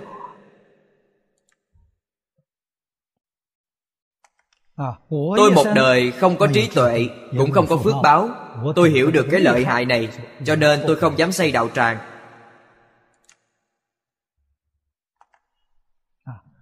[5.10, 8.30] Tôi một đời không có trí tuệ cũng không có phước báo
[8.76, 10.10] tôi hiểu được cái lợi hại này
[10.46, 11.98] cho nên tôi không dám xây đạo tràng.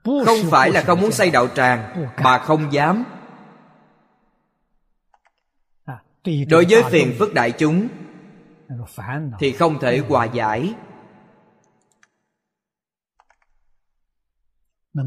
[0.03, 3.03] Không phải là không muốn xây đạo tràng mà không dám.
[6.49, 7.87] Đối với phiền phức đại chúng
[9.39, 10.73] thì không thể hòa giải.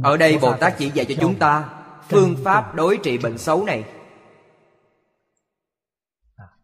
[0.03, 1.68] Ở đây bồ tát chỉ dạy cho chúng ta
[2.09, 3.84] phương pháp đối trị bệnh xấu này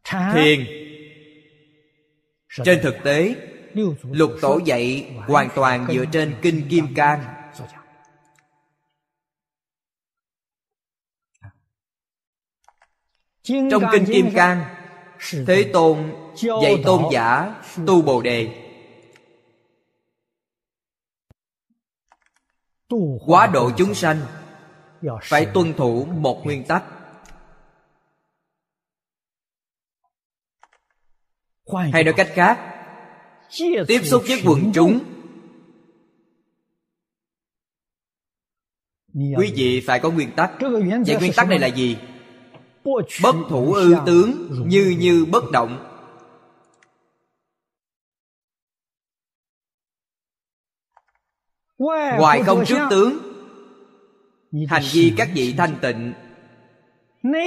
[0.05, 0.67] thiền
[2.65, 3.35] trên thực tế
[4.03, 7.25] lục tổ dạy hoàn toàn dựa trên kinh kim cang.
[13.43, 14.65] trong kinh kim cang
[15.47, 16.13] thế tôn
[16.63, 17.55] dạy tôn giả
[17.87, 18.61] tu bồ đề.
[23.27, 24.21] quá độ chúng sanh
[25.23, 26.85] phải tuân thủ một nguyên tắc
[31.93, 32.59] hay nói cách khác
[33.89, 35.01] tiếp xúc với quần chúng.
[39.15, 40.51] Quý vị phải có nguyên tắc.
[41.07, 41.97] Vậy nguyên tắc này là gì?
[43.23, 45.91] Bất thủ ư tướng như như bất động.
[52.19, 53.19] Ngoài không trước tướng.
[54.69, 56.13] Hành vi các vị thanh tịnh.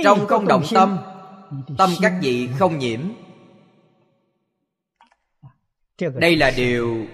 [0.04, 0.98] Trong không động tâm
[1.78, 3.02] tâm các vị không nhiễm
[6.00, 7.06] đây là điều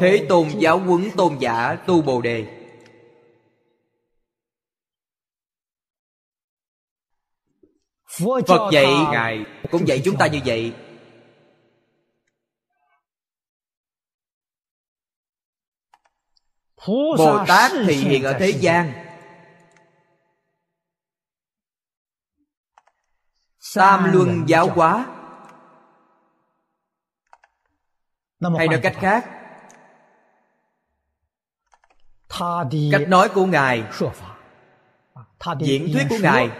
[0.00, 2.46] thế tôn giáo huấn tôn giả tu bồ đề.
[8.06, 10.72] Phật dạy ngài cũng dạy chúng ta như vậy.
[17.18, 18.92] Bồ tát thì hiện ở thế gian.
[23.74, 25.17] Tam luân giáo hóa
[28.40, 29.30] hay nói cách khác.
[32.92, 33.84] Cách nói của ngài
[35.58, 36.50] diễn thuyết của ngài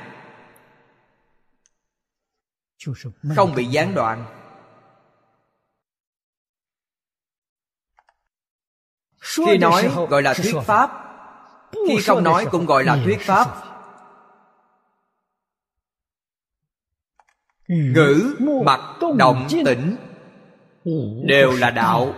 [3.36, 4.24] không bị gián đoạn.
[9.20, 10.90] Khi nói gọi là thuyết pháp
[11.72, 13.64] khi không nói cũng gọi là thuyết pháp.
[17.68, 18.80] Ngữ mặt
[19.16, 19.96] động tĩnh
[21.24, 22.14] đều là đạo.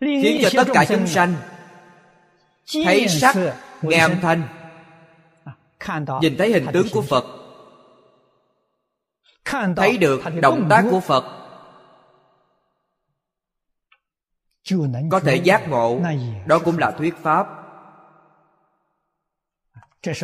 [0.00, 1.34] Khiến cho tất cả chúng sanh
[2.72, 3.36] thấy sắc
[3.82, 4.42] nghe âm thanh
[6.22, 7.24] nhìn thấy hình tướng của phật.
[9.76, 11.24] Thấy được động tác của phật.
[15.10, 16.00] Có thể giác ngộ.
[16.46, 17.46] Đó cũng là thuyết pháp.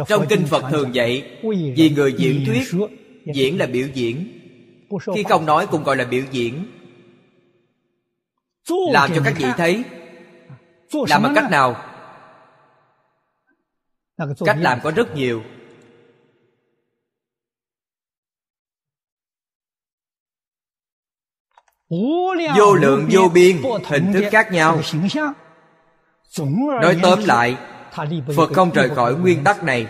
[0.09, 1.39] Trong kinh phật thường dạy,
[1.77, 2.69] vì người diễn thuyết,
[3.35, 4.38] diễn là biểu diễn
[5.15, 6.67] khi không nói cũng gọi là biểu diễn.
[8.93, 9.85] Làm cho các vị thấy.
[11.09, 11.85] Làm bằng cách nào?
[14.45, 15.43] Cách làm có rất nhiều.
[22.57, 24.81] Vô lượng vô biên hình thức khác nhau.
[26.83, 27.57] nói tóm lại
[28.37, 29.87] phật không rời khỏi nguyên tắc này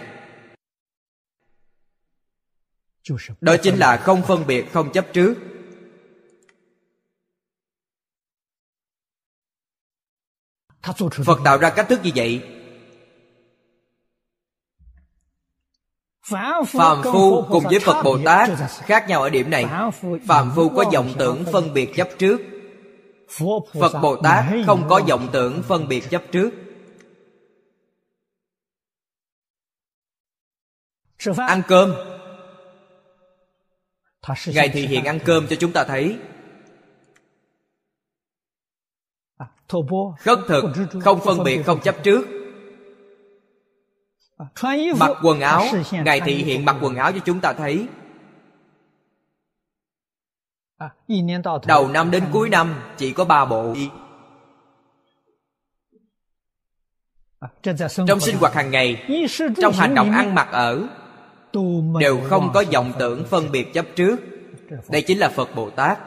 [3.41, 5.35] đó chính là không phân biệt không chấp trước.
[11.25, 12.43] Phật tạo ra cách thức như vậy.
[16.67, 19.67] Phạm phu cùng với Phật Bồ Tát khác nhau ở điểm này.
[20.27, 21.91] Phạm phu có vọng tưởng phân biệt.
[21.97, 22.41] chấp trước.
[23.81, 26.51] Phật Bồ Tát không có vọng tưởng phân biệt chấp trước.
[31.37, 32.18] Ăn cơm
[34.47, 36.19] ngài thị hiện ăn cơm cho chúng ta thấy.
[40.19, 40.65] Khất thực
[41.03, 42.27] không phân biệt không chấp trước.
[44.99, 47.87] Mặc quần áo ngài thị hiện mặc quần áo cho chúng ta thấy.
[51.67, 53.75] Đầu năm đến cuối năm chỉ có ba bộ.
[58.07, 59.07] Trong sinh hoạt hàng ngày
[59.63, 60.89] trong hành động ăn mặc ở
[62.01, 64.17] đều không có vọng tưởng phân biệt chấp trước.
[64.89, 65.99] đây chính là phật bồ tát.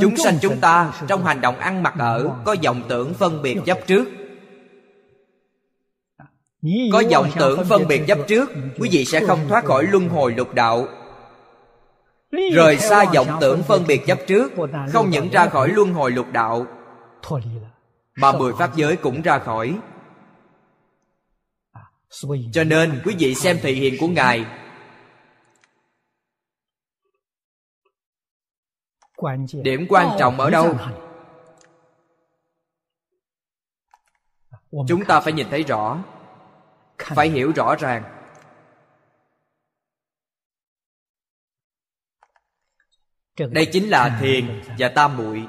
[0.00, 3.58] Chúng sanh chúng ta trong hành động ăn mặc ở có vọng tưởng phân biệt
[3.66, 4.08] chấp trước.
[6.92, 10.32] Có vọng tưởng phân biệt chấp trước quý vị sẽ không thoát khỏi luân hồi
[10.32, 10.88] lục đạo.
[12.54, 14.52] Rời xa vọng tưởng phân biệt chấp trước
[14.92, 16.66] không những ra khỏi luân hồi lục đạo
[18.16, 19.74] mà mười pháp giới cũng ra khỏi
[22.52, 24.44] cho nên quý vị xem thị hiện của ngài.
[29.52, 30.76] Điểm quan trọng ở đâu?
[34.88, 36.04] chúng ta phải nhìn thấy rõ.
[36.98, 38.02] Phải hiểu rõ ràng.
[43.38, 45.46] Đây chính là thiền và tam muội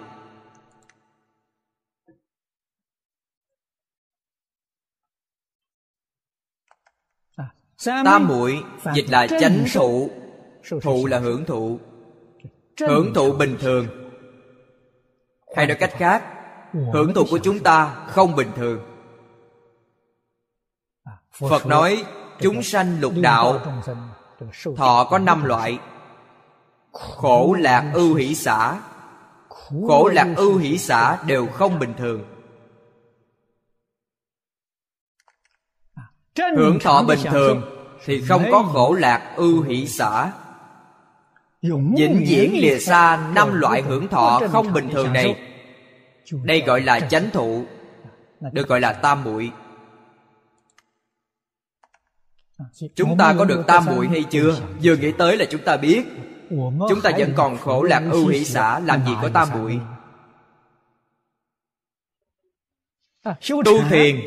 [7.86, 8.64] tam muội
[8.96, 10.10] dịch là chánh thụ
[10.82, 11.80] thụ là hưởng thụ
[12.80, 13.88] hưởng thụ bình thường.
[15.56, 16.24] hay nói cách khác
[16.94, 18.80] hưởng thụ của chúng ta không bình thường.
[21.50, 22.04] Phật nói
[22.40, 23.60] chúng sanh lục đạo
[24.78, 25.80] thọ có năm loại.
[26.92, 28.80] khổ lạc ưu hỷ xã
[29.88, 32.37] khổ lạc ưu hỷ xã đều không bình thường
[36.58, 37.62] hưởng thọ bình thường
[38.06, 40.32] thì không có khổ lạc ưu hỷ xã
[41.62, 45.36] vĩnh viễn lìa xa năm loại hưởng thọ không bình thường này.
[46.44, 47.64] đây gọi là chánh thụ
[48.52, 49.52] được gọi là tam muội.
[52.96, 54.60] Chúng ta có được tam muội hay chưa?
[54.84, 56.04] vừa nghĩ tới là chúng ta biết.
[56.90, 59.80] Chúng ta vẫn còn khổ lạc ưu hỷ xã làm gì có tam muội?
[63.66, 64.22] tu thiền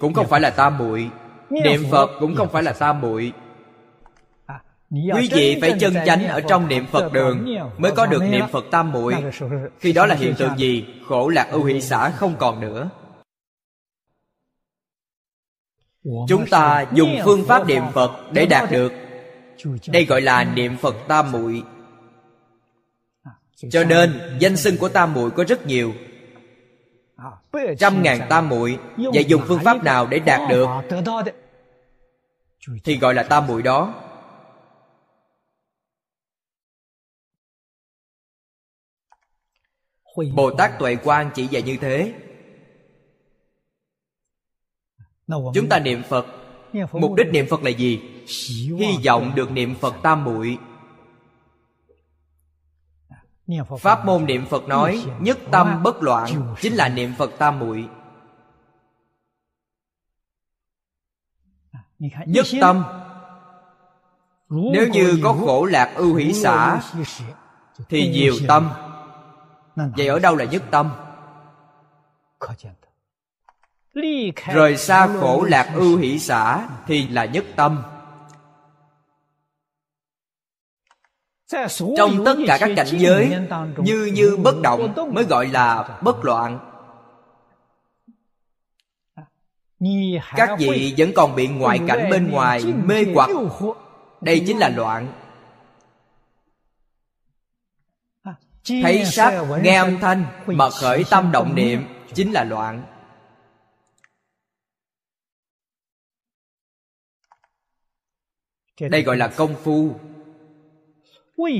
[0.00, 1.10] cũng không phải là tam muội
[1.50, 3.32] niệm phật cũng không phải là tam muội.
[4.90, 7.46] Quý vị phải chân chánh ở trong niệm phật đường
[7.78, 9.14] mới có được niệm phật tam muội.
[9.78, 10.86] Khi đó là hiện tượng gì?
[11.06, 12.90] khổ lạc ưu hỷ xã không còn nữa.
[16.28, 18.92] Chúng ta dùng phương pháp niệm phật để đạt được.
[19.86, 21.62] Đây gọi là niệm phật tam muội.
[23.70, 25.92] Cho nên danh xưng của tam muội có rất nhiều
[27.78, 30.66] trăm ngàn tam muội và dùng phương pháp nào để đạt được?
[32.84, 33.94] thì gọi là tam muội đó.
[40.34, 42.14] Bồ tát tuệ quan chỉ dạy như thế.
[45.54, 46.26] Chúng ta niệm phật.
[46.92, 48.00] Mục đích niệm phật là gì?
[48.78, 50.58] Hy vọng được niệm phật tam muội
[53.80, 57.88] pháp môn niệm phật nói nhất tâm bất loạn chính là niệm phật tam muội.
[62.26, 62.84] Nhất tâm
[64.50, 66.80] nếu như có khổ lạc ưu hỷ xã
[67.88, 68.70] thì nhiều tâm.
[69.76, 70.90] vậy ở đâu là nhất tâm?
[74.46, 77.82] Rời xa khổ lạc ưu hỷ xã thì là nhất tâm
[81.96, 83.32] trong tất cả các cảnh giới
[83.76, 86.58] như như bất động mới gọi là bất loạn.
[90.36, 93.30] Các vị vẫn còn bị ngoại cảnh bên ngoài mê hoặc.
[94.20, 95.12] đây chính là loạn.
[98.64, 101.84] Thấy sắc nghe âm thanh mà khởi tâm động niệm
[102.14, 102.82] chính là loạn.
[108.80, 109.94] Đây gọi là công phu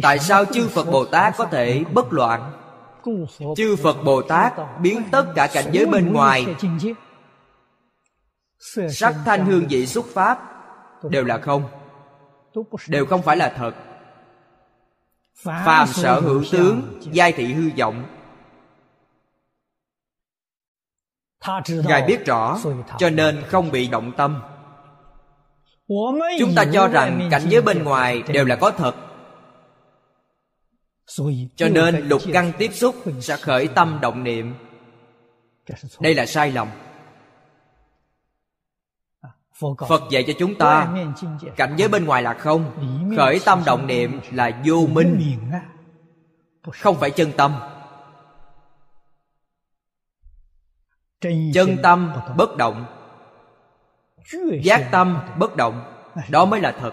[0.03, 2.53] tại sao chư phật bồ tát có thể bất loạn?
[3.57, 6.47] Chư phật bồ tát biến tất cả cảnh giới bên ngoài.
[8.91, 10.39] Sắc thanh hương vị xuất pháp
[11.03, 11.63] đều là không
[12.89, 13.75] đều không phải là thật.
[15.43, 18.05] Phàm sở hữu tướng giai thị hư vọng.
[21.69, 22.59] Ngài biết rõ
[22.99, 24.43] cho nên không bị động tâm.
[26.39, 28.95] Chúng ta cho rằng cảnh giới bên ngoài đều là có thật
[31.57, 34.55] cho nên lục căn tiếp xúc sẽ khởi tâm động niệm.
[36.01, 36.69] Đây là sai lầm.
[39.89, 40.95] Phật dạy cho chúng ta
[41.57, 42.73] cảnh giới bên ngoài là không.
[43.17, 45.39] Khởi tâm động niệm là vô minh.
[46.73, 47.55] không phải chân tâm.
[51.55, 52.87] Chân tâm bất động.
[54.63, 55.95] Giác tâm bất động.
[56.29, 56.93] Đó mới là thật.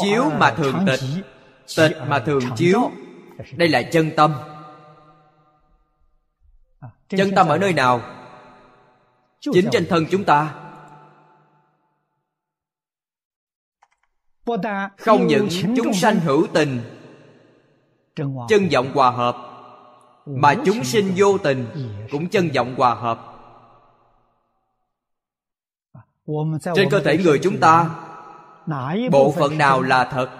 [0.00, 1.00] Chiếu mà thường tịch
[1.76, 2.90] tịch mà thường chiếu,
[3.56, 4.34] đây là chân tâm.
[7.08, 8.00] Chân tâm ở nơi nào?
[9.40, 10.54] Chính trên thân chúng ta.
[14.98, 16.80] Không những chúng sanh hữu tình,
[18.48, 19.36] chân vọng hòa hợp,
[20.26, 21.66] mà chúng sinh vô tình
[22.10, 23.26] cũng chân vọng hòa hợp.
[26.74, 27.90] Trên cơ thể người chúng ta,
[29.12, 30.39] bộ phận nào là thật?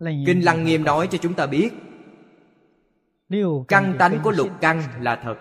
[0.00, 1.70] Kinh lăng nghiêm nói cho chúng ta biết.
[3.68, 5.36] Căn tánh của lục căn là thật.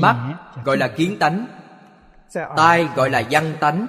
[0.00, 1.46] Mắt gọi là kiến tánh.
[2.56, 3.86] Tai gọi là văn tánh.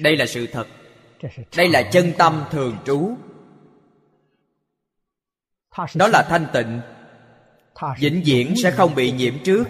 [0.00, 0.66] Đây là sự thật.
[1.56, 3.16] Đây là chân tâm thường trú.
[5.94, 6.80] Đó là thanh tịnh.
[7.98, 9.64] Vĩnh viễn sẽ không bị nhiễm trước.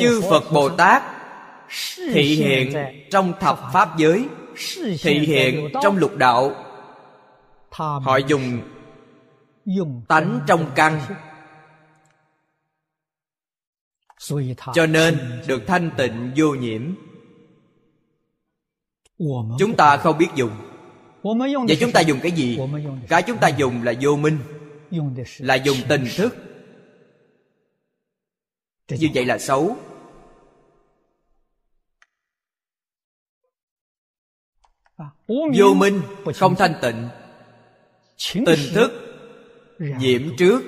[0.00, 1.02] chư phật bồ tát
[1.96, 2.72] thị hiện
[3.10, 4.24] trong thập pháp giới.
[5.02, 6.54] thị hiện trong lục đạo.
[7.70, 8.60] họ dùng
[10.08, 11.00] tánh trong căn.
[14.74, 16.94] cho nên được thanh tịnh vô nhiễm.
[19.58, 20.50] chúng ta không biết dùng.
[21.68, 22.58] vậy chúng ta dùng cái gì?
[23.08, 24.38] cái chúng ta dùng là vô minh.
[25.38, 26.36] là dùng tình thức.
[28.88, 29.76] như vậy là xấu
[35.54, 36.02] vô minh
[36.34, 37.08] không thanh tịnh.
[38.34, 38.92] Tình thức
[39.78, 40.62] nhiễm trước.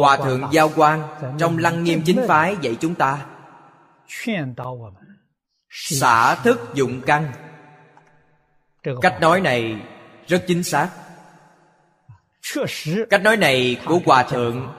[0.00, 1.02] Hòa thượng giao quan
[1.38, 3.26] trong lăng nghiêm chính phái dạy chúng ta.
[5.70, 7.32] Xả thức dụng căn.
[9.00, 9.76] Cách nói này
[10.26, 10.90] rất chính xác.
[13.10, 14.72] Cách nói này của hòa thượng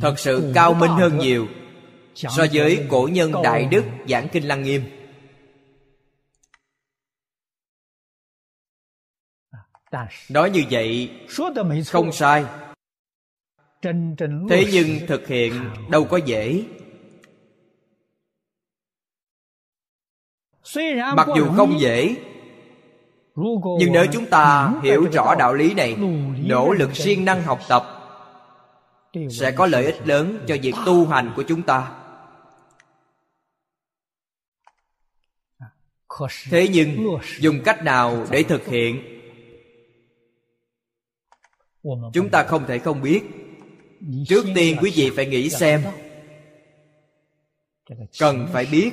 [0.00, 1.46] thật sự cao minh hơn nhiều
[2.14, 4.82] so với cổ nhân đại đức giảng kinh lăng nghiêm
[10.28, 11.10] nói như vậy
[11.86, 12.44] không sai.
[14.48, 16.64] Thế nhưng thực hiện đâu có dễ.
[21.16, 22.16] Mặc dù không dễ
[23.78, 25.96] nhưng nếu chúng ta hiểu rõ đạo lý này
[26.46, 27.84] nỗ lực siêng năng học tập
[29.30, 31.92] sẽ có lợi ích lớn cho việc tu hành của chúng ta.
[36.50, 39.13] Thế nhưng dùng cách nào để thực hiện
[42.12, 43.22] chúng ta không thể không biết.
[44.28, 45.84] Trước tiên quý vị phải nghĩ xem.
[48.18, 48.92] cần phải biết.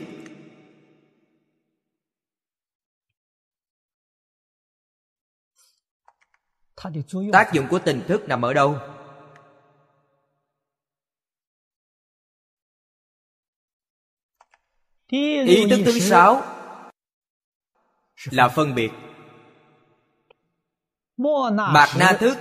[7.31, 8.77] Tác dụng của tình thức nằm ở đâu?
[15.07, 16.43] Ý thức thứ sáu
[18.31, 18.91] là phân biệt.
[21.53, 22.37] Mạt na thức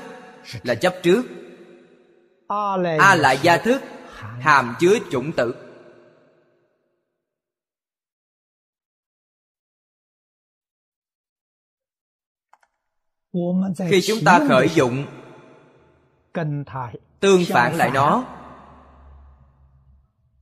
[0.63, 1.23] là chấp trước.
[2.99, 3.83] A lại gia thức
[4.41, 5.55] hàm chứa chủng tử.
[13.91, 15.07] Khi chúng ta khởi dụng
[17.21, 18.25] tương phản lại nó.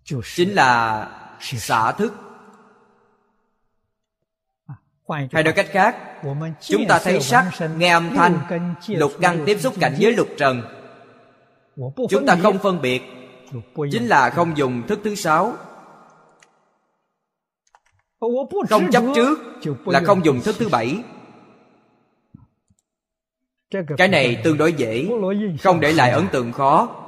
[0.05, 1.05] Chính là
[1.40, 2.12] xả thức
[5.09, 5.96] hay nói cách khác
[6.61, 8.40] chúng ta thấy sắc nghe âm thanh
[8.88, 10.62] lục căn tiếp xúc cảnh giới lục trần.
[12.11, 13.02] Chúng ta không phân biệt
[13.92, 15.52] chính là không dùng thức thứ sáu.
[18.68, 19.38] Không chấp trước
[19.86, 21.02] là không dùng thức thứ bảy.
[23.96, 25.09] Cái này tương đối dễ
[25.62, 27.04] không để lại ấn tượng khó.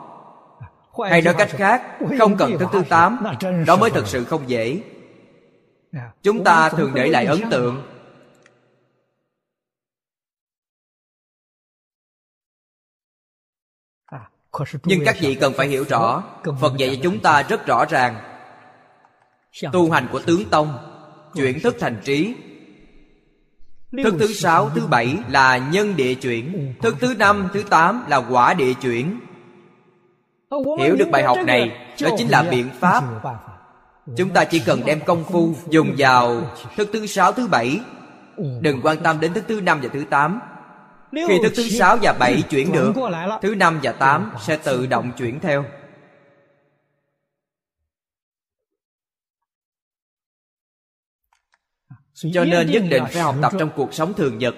[1.11, 1.83] Hay nói cách khác
[2.19, 3.19] không cần thức thứ tám
[3.67, 4.81] đó mới thực sự không dễ
[6.23, 7.83] chúng ta thường để lại ấn tượng?
[14.85, 16.25] Nhưng các vị cần phải hiểu rõ.
[16.61, 18.17] Phật dạy cho chúng ta rất rõ ràng.
[19.73, 20.79] Tu hành của tướng tông
[21.35, 22.35] chuyển thức thành trí.
[24.05, 26.75] Thức thứ sáu, thứ bảy là nhân địa chuyển.
[26.83, 29.21] Thức thứ năm, thứ tám là quả địa chuyển.
[30.79, 33.05] Hiểu được bài học này Đó chính là biện pháp
[34.17, 37.81] Chúng ta chỉ cần đem công phu Dùng vào thức thứ sáu, thứ bảy.
[38.61, 40.41] Đừng quan tâm đến thức thứ năm và thứ tám.
[41.13, 42.93] Khi thức thứ sáu và bảy chuyển được
[43.43, 45.65] thứ năm và tám sẽ tự động chuyển theo.
[52.33, 54.55] Cho nên nhất định phải học tập trong cuộc sống thường nhật.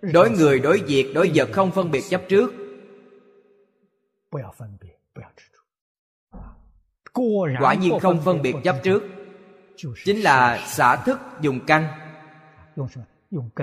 [0.00, 2.52] Đối người đối việc đối vật không phân biệt chấp trước
[7.60, 9.02] quả nhiên không phân biệt chấp trước.
[10.04, 11.88] chính là xả thức dùng căn.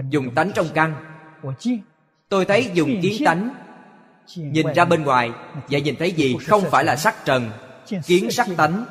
[0.09, 0.95] Dùng tánh trong căn.
[2.29, 3.53] Tôi thấy dùng kiến tánh.
[4.35, 5.31] Nhìn ra bên ngoài
[5.69, 6.37] vậy nhìn thấy gì?
[6.47, 7.49] Không phải là sắc trần
[8.05, 8.85] kiến sắc tánh.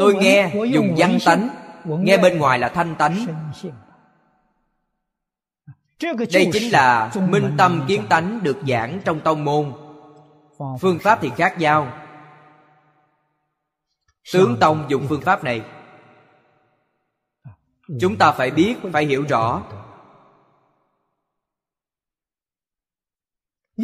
[0.00, 1.48] Tôi nghe dùng văn tánh.
[1.84, 3.26] Nghe bên ngoài là thanh tánh.
[6.32, 9.72] đây chính là minh tâm kiến tánh được giảng trong tông môn
[10.80, 11.92] phương pháp thì khác nhau.
[14.32, 15.62] Tướng tông dùng phương pháp này.
[18.00, 19.62] Chúng ta phải biết, phải hiểu rõ.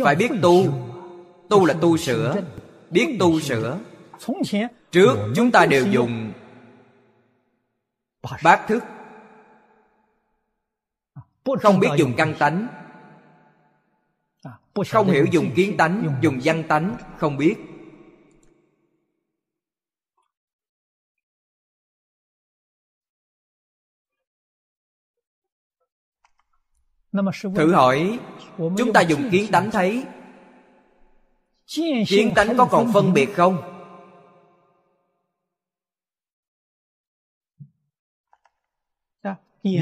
[0.05, 0.64] Phải biết tu.
[1.51, 2.43] Tu là tu sửa.
[2.91, 3.79] Biết tu sửa.
[4.91, 6.33] Trước, chúng ta đều dùng
[8.43, 8.85] bát thức.
[11.62, 12.66] Không biết dùng căn tánh
[14.91, 17.57] không hiểu dùng kiến tánh dùng văn tánh không biết.
[27.57, 28.18] Thử hỏi
[28.59, 30.05] chúng ta dùng kiến tánh thấy?
[32.09, 33.29] Kiến tánh có còn phân biệt.
[33.35, 33.72] không?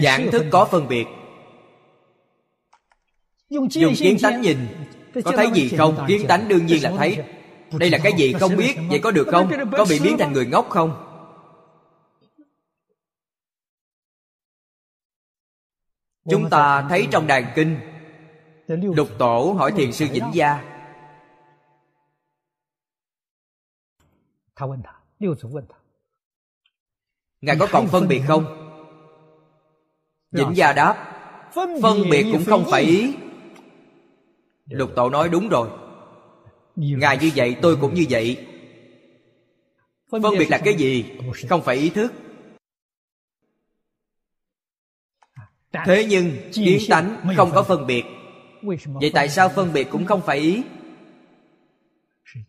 [0.02, 1.06] Dạng thức có phân biệt
[3.54, 4.58] dùng kiến tánh nhìn.
[5.24, 6.04] Có thấy gì không?
[6.08, 7.24] kiến tánh đương nhiên là thấy.
[7.78, 8.76] đây là cái gì không biết?
[8.90, 9.50] Vậy có được không?
[9.72, 11.10] có bị biến thành người ngốc không?
[16.30, 17.76] Chúng ta thấy trong đàn kinh.
[18.68, 20.64] Lục tổ hỏi thiền sư vĩnh gia.
[27.40, 28.60] Ngài có còn phân biệt không?
[30.34, 31.10] vĩnh gia đáp
[31.54, 33.14] phân biệt cũng không phải ý
[34.68, 35.68] lục tổ nói đúng rồi.
[36.76, 38.46] Ngài như vậy tôi cũng như vậy.
[40.10, 41.04] Phân biệt là cái gì?
[41.48, 42.12] Không phải ý thức.
[45.86, 48.04] Thế nhưng kiến tánh không có phân biệt.
[48.86, 50.62] Vậy tại sao phân biệt cũng không phải ý?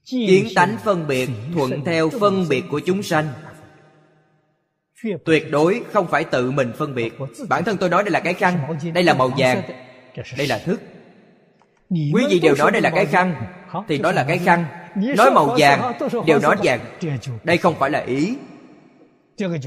[0.06, 3.28] Kiến tánh phân biệt thuận theo phân biệt của chúng sanh.
[5.26, 7.14] Tuyệt đối không phải tự mình phân biệt.
[7.50, 9.62] Bản thân tôi nói đây là cái khăn đây là màu vàng
[10.38, 10.82] đây là thức
[11.90, 13.36] quý vị đều nói đây là cái khăn.
[13.88, 14.66] thì đó là cái khăn.
[14.96, 15.94] Nói màu vàng
[16.26, 16.80] đều nói vàng.
[17.44, 18.38] đây không phải là ý.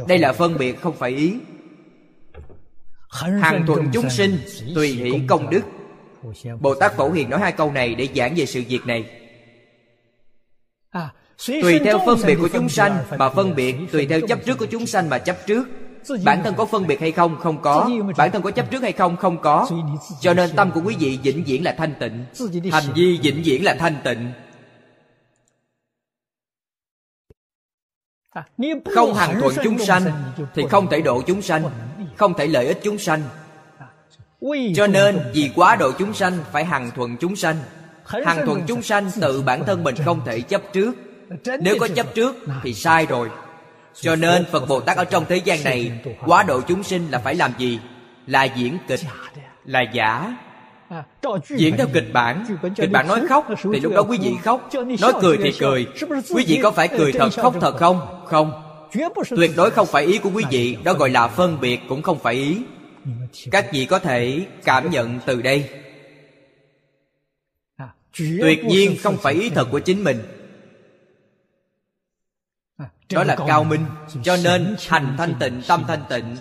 [0.08, 1.34] Đây là phân biệt không phải ý.
[3.40, 4.38] Hằng thuận chúng sinh
[4.74, 5.60] tùy hỷ công đức.
[6.60, 9.04] Bồ tát phổ hiền nói hai câu này để giảng về sự việc này.
[11.46, 14.66] Tùy theo phân biệt của chúng sanh mà phân biệt tùy theo chấp trước của
[14.66, 15.68] chúng sanh mà chấp trước
[16.24, 17.36] bản thân có phân biệt hay không?
[17.40, 17.90] Không có.
[18.16, 19.16] Bản thân có chấp trước hay không?
[19.16, 19.68] Không có.
[20.20, 22.24] Cho nên tâm của quý vị vĩnh viễn là thanh tịnh.
[22.72, 24.32] Hành vi vĩnh viễn là thanh tịnh.
[28.94, 30.02] Không hằng thuận chúng sanh
[30.54, 31.62] thì không thể độ chúng sanh
[32.16, 33.22] không thể lợi ích chúng sanh.
[34.74, 37.56] Cho nên vì quá độ chúng sanh phải hằng thuận chúng sanh.
[38.04, 40.94] Hằng thuận chúng sanh tự bản thân mình không thể chấp trước.
[41.60, 43.30] Nếu có chấp trước thì sai rồi
[44.00, 45.92] cho nên phật bồ tát ở trong thế gian này,
[46.26, 47.78] quá độ chúng sinh là phải làm gì?
[48.26, 49.00] Là diễn kịch,
[49.64, 50.36] là giả.
[51.48, 52.44] Diễn theo kịch bản.
[52.76, 54.70] Kịch bản nói khóc, thì lúc đó quý vị khóc.
[55.00, 55.86] Nói cười thì cười.
[56.34, 58.24] Quý vị có phải cười thật, khóc thật không?
[58.26, 58.62] Không.
[59.30, 60.76] Tuyệt đối không phải ý của quý vị.
[60.84, 62.62] Đó gọi là phân biệt, cũng không phải ý.
[63.50, 65.70] Các vị có thể cảm nhận từ đây.
[68.18, 70.18] Tuyệt nhiên không phải ý thật của chính mình
[73.12, 73.86] đó là cao minh
[74.22, 76.36] cho nên hành thanh tịnh tâm thanh tịnh.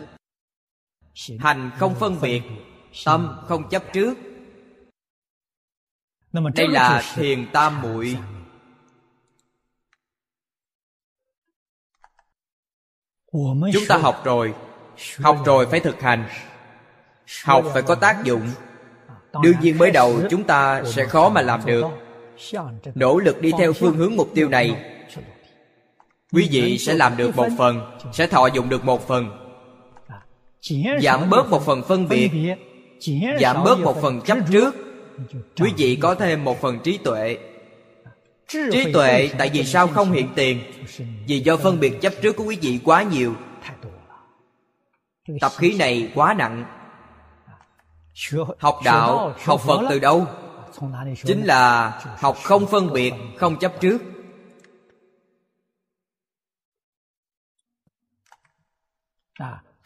[1.40, 2.42] hành không phân biệt
[3.06, 4.18] tâm không chấp trước.
[6.56, 8.18] Đây là thiền tam muội.
[13.74, 14.54] Chúng ta học rồi.
[15.20, 16.30] học rồi phải thực hành.
[17.44, 18.50] học phải có tác dụng.
[19.44, 21.86] đương nhiên mới đầu chúng ta sẽ khó mà làm được.
[22.96, 24.97] nỗ lực đi theo phương hướng mục tiêu này
[26.34, 27.82] quý vị sẽ làm được một phần,
[28.13, 29.47] sẽ thọ dụng được một phần.
[31.01, 32.32] Giảm bớt một phần phân biệt.
[33.41, 34.75] Giảm bớt một phần chấp trước.
[35.59, 37.38] Quý vị có thêm một phần trí tuệ.
[38.47, 40.61] Trí tuệ tại vì sao không hiện tiền?
[41.28, 43.34] Vì do phân biệt chấp trước của quý vị quá nhiều.
[45.41, 46.65] Tập khí này quá nặng.
[48.59, 50.28] Học đạo, học phật từ đâu?
[51.25, 53.97] Chính là học không phân biệt, không chấp trước.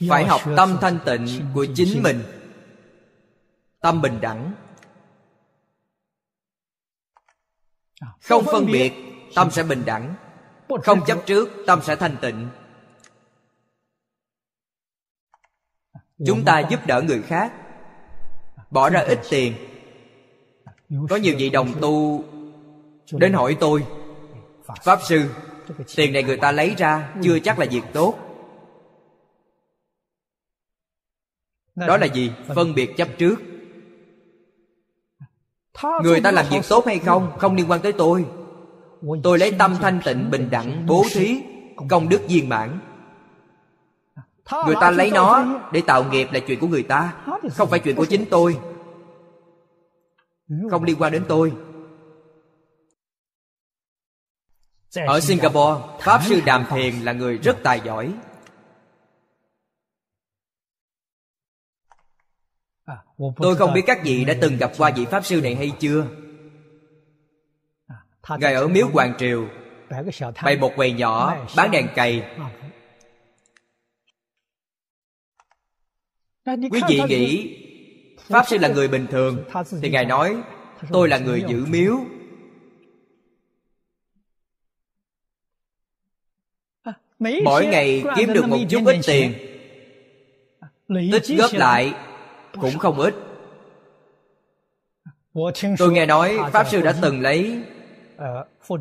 [0.09, 2.23] Phải học tâm thanh tịnh của chính mình.
[3.79, 4.53] tâm bình đẳng.
[8.21, 8.93] Không phân biệt
[9.35, 10.15] tâm sẽ bình đẳng.
[10.83, 12.49] Không chấp trước tâm sẽ thanh tịnh.
[16.25, 17.53] Chúng ta giúp đỡ người khác.
[18.71, 19.53] Bỏ ra ít tiền.
[21.09, 22.23] Có nhiều vị đồng tu
[23.11, 23.85] đến hỏi tôi
[24.83, 25.29] pháp sư
[25.95, 28.30] tiền này người ta lấy ra chưa chắc là việc tốt
[31.75, 32.31] đó là gì?
[32.55, 33.35] Phân biệt chấp trước.
[36.03, 37.31] Người ta làm việc tốt hay không?
[37.37, 38.25] không liên quan tới tôi.
[39.23, 41.41] Tôi lấy tâm thanh tịnh bình đẳng bố thí
[41.89, 42.79] công đức viên mãn.
[44.65, 47.13] Người ta lấy nó để tạo nghiệp là chuyện của người ta
[47.53, 48.57] không phải chuyện của chính tôi.
[50.71, 51.53] Không liên quan đến tôi.
[55.07, 58.13] Ở singapore pháp sư đàm thiền là người rất tài giỏi
[63.37, 66.07] tôi không biết các vị đã từng gặp qua vị pháp sư này hay chưa?
[68.39, 69.47] Ngài ở miếu hoàng triều
[70.43, 72.23] bày một quầy nhỏ bán đèn cày.
[76.45, 77.57] quý vị nghĩ
[78.17, 79.43] pháp sư là người bình thường.
[79.81, 80.37] Thì ngài nói
[80.89, 81.99] tôi là người giữ miếu.
[87.43, 89.33] Mỗi ngày kiếm được một chút ít tiền.
[91.11, 91.93] tích góp lại
[92.61, 93.15] cũng không ít.
[95.77, 97.63] Tôi nghe nói pháp sư đã từng lấy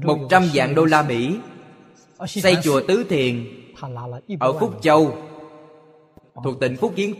[0.02, 1.38] một trăm vạn đô la mỹ,
[2.26, 3.46] xây chùa tứ thiền
[4.40, 5.18] ở phúc châu,
[6.44, 7.14] thuộc tỉnh phúc kiến.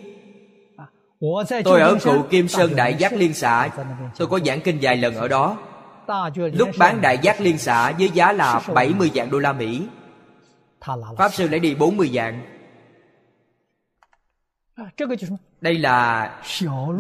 [1.65, 3.71] Tôi ở cụ kim sơn đại giác liên xã.
[4.19, 5.59] Tôi có giảng kinh vài lần ở đó.
[6.35, 9.83] Lúc bán đại giác liên xã với giá là 70 vạn đô la mỹ.
[11.17, 12.43] Pháp sư lấy đi 40 vạn
[15.61, 16.31] đây là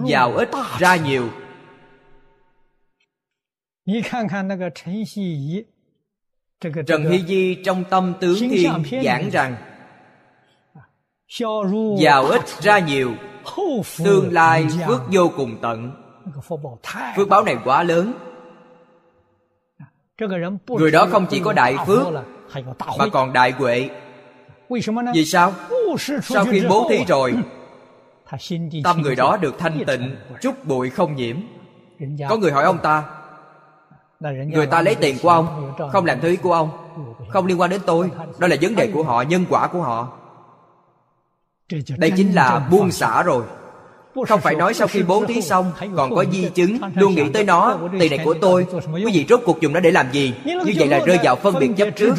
[0.06, 1.28] giàu ít ra nhiều.
[6.86, 8.38] Trần Hy Di trong tâm tướng
[8.84, 9.56] thiên giảng rằng
[11.98, 13.14] Giàu ít ra nhiều
[14.04, 15.92] Tương lai phước vô cùng tận.
[17.16, 18.12] Phước báo này quá lớn.
[20.68, 22.06] Người đó không chỉ có đại phước
[22.98, 23.90] Mà còn đại huệ.
[25.14, 25.52] Vì sao?
[26.22, 27.34] Sau khi bố thí rồi
[28.84, 31.36] Tâm người đó được thanh tịnh Chút bụi không nhiễm.
[32.28, 33.04] Có người hỏi ông ta
[34.46, 36.70] Người ta lấy tiền của ông Không làm thứ của ông
[37.28, 38.10] Không liên quan đến tôi.
[38.38, 40.08] Đó là vấn đề của họ, nhân quả của họ.
[41.98, 43.44] Đây chính là buông xả rồi.
[44.28, 47.44] Không phải nói sau khi bố thí xong Còn có di chứng Luôn nghĩ tới
[47.44, 48.66] nó Tiền này của tôi.
[48.94, 50.34] Quý vị rốt cuộc dùng nó để làm gì?
[50.44, 52.14] Như vậy là rơi vào phân biệt chấp trước.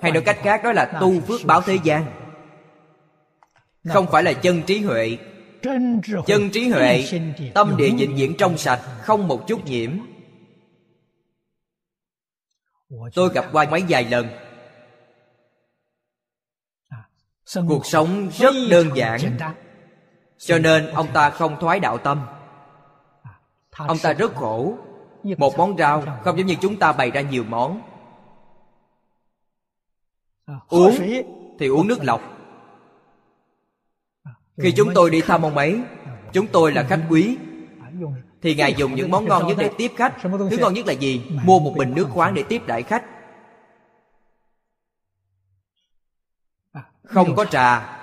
[0.00, 2.04] Hay nói cách khác đó là tu phước báo thế gian.
[3.88, 5.18] Không phải là chân trí huệ
[6.26, 7.04] Chân trí huệ
[7.54, 9.98] Tâm địa vĩnh viễn trong sạch Không một chút nhiễm.
[13.14, 14.26] Tôi gặp qua mấy vài lần.
[17.68, 19.20] Cuộc sống rất đơn giản.
[20.38, 22.26] Cho nên ông ta không thoái đạo tâm.
[23.76, 24.74] Ông ta rất khổ.
[25.38, 27.82] Một món rau không giống như chúng ta bày ra nhiều món.
[30.68, 30.94] Uống
[31.58, 32.31] thì uống nước lọc
[34.56, 35.80] Khi chúng tôi đi thăm ông ấy
[36.32, 37.36] Chúng tôi là khách quý.
[38.42, 40.16] Thì ngài dùng những món ngon nhất để tiếp khách.
[40.22, 41.24] Thứ ngon nhất là gì?
[41.44, 43.04] mua một bình nước khoáng để tiếp đại khách.
[47.04, 47.98] Không có trà.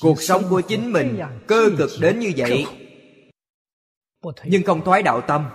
[0.00, 2.66] Cuộc sống của chính mình cơ cực đến như vậy.
[4.44, 5.50] nhưng không thoái đạo tâm.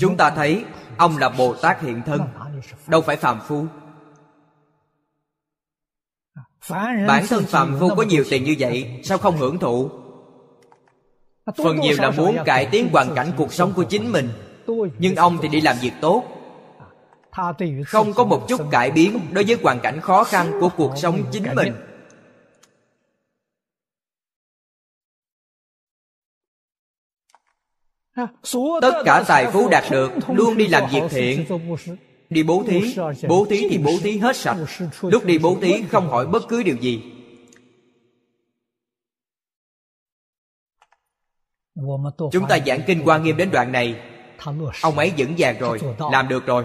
[0.00, 0.64] Chúng ta thấy
[0.98, 2.20] ông là bồ tát hiện thân.
[2.86, 3.66] đâu phải phàm phu
[6.70, 9.90] bản thân phàm phu có nhiều tiền như vậy sao không hưởng thụ?
[11.56, 14.28] Phần nhiều là muốn cải tiến hoàn cảnh cuộc sống của chính mình.
[14.98, 16.24] Nhưng ông thì đi làm việc tốt.
[17.86, 21.22] Không có một chút cải biến đối với hoàn cảnh khó khăn của cuộc sống
[21.32, 21.74] chính mình.
[28.80, 31.46] tất cả tài phú đạt được luôn đi làm việc thiện
[32.30, 32.96] Đi bố thí.
[33.28, 34.56] Bố thí thì bố thí hết sạch.
[35.02, 37.02] Lúc đi bố thí không hỏi bất cứ điều gì.
[42.32, 44.00] Chúng ta giảng kinh quan nghiêm đến đoạn này.
[44.82, 45.80] Ông ấy vững vàng rồi.
[46.12, 46.64] Làm được rồi.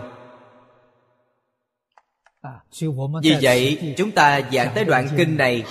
[3.22, 5.64] Vì vậy, chúng ta giảng tới đoạn kinh này.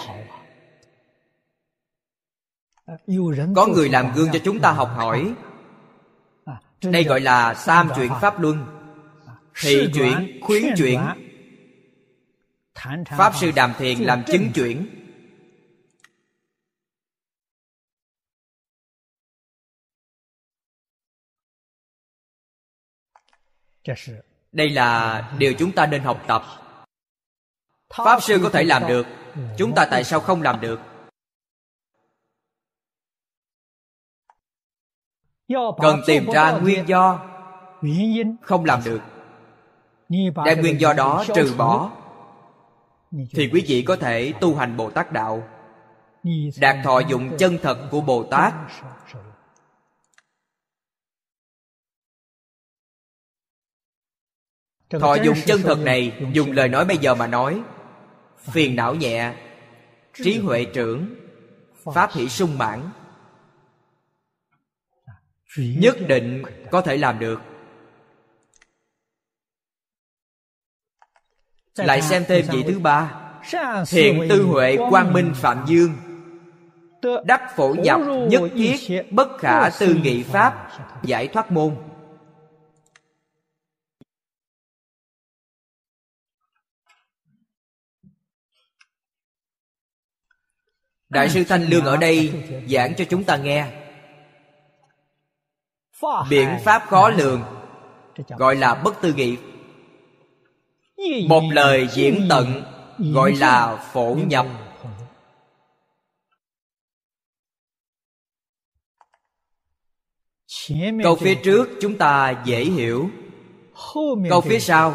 [3.56, 5.34] Có người làm gương cho chúng ta học hỏi.
[6.82, 8.77] Đây gọi là tam chuyển pháp luân
[9.60, 11.00] thị chuyển khuyến chuyển
[13.06, 14.86] pháp sư đàm thiền làm chứng chuyển
[24.52, 26.42] đây là điều chúng ta nên học tập.
[27.94, 29.06] Pháp sư có thể làm được.
[29.58, 30.80] Chúng ta tại sao không làm được?
[35.82, 37.24] Cần tìm ra nguyên do.
[38.42, 39.00] Không làm được
[40.44, 41.90] đem nguyên do đó trừ bỏ,
[43.30, 45.48] thì quý vị có thể tu hành bồ tát đạo.
[46.60, 48.54] Đạt thọ dụng chân thật của bồ tát.
[54.90, 57.62] Thọ dụng chân thật này, dùng lời nói bây giờ mà nói,
[58.38, 59.34] phiền não nhẹ,
[60.14, 61.14] trí huệ trưởng,
[61.94, 62.90] pháp hỷ sung mãn,
[65.56, 67.40] nhất định có thể làm được.
[71.78, 73.14] Lại xem thêm vị thứ ba.
[73.88, 75.94] Thiện tư huệ quang minh phạm dương.
[77.24, 78.76] Đắc phổ nhập nhất thiết
[79.10, 80.68] bất khả tư nghị pháp
[81.02, 81.76] giải thoát môn.
[91.08, 92.32] Đại sư thanh lương ở đây
[92.68, 93.66] giảng cho chúng ta nghe.
[96.30, 97.42] Biện pháp khó lường
[98.28, 99.36] gọi là bất tư nghị
[101.28, 102.62] một lời diễn tận
[102.98, 104.46] gọi là phổ nhập.
[111.02, 113.10] câu phía trước chúng ta dễ hiểu.
[114.30, 114.94] Câu phía sau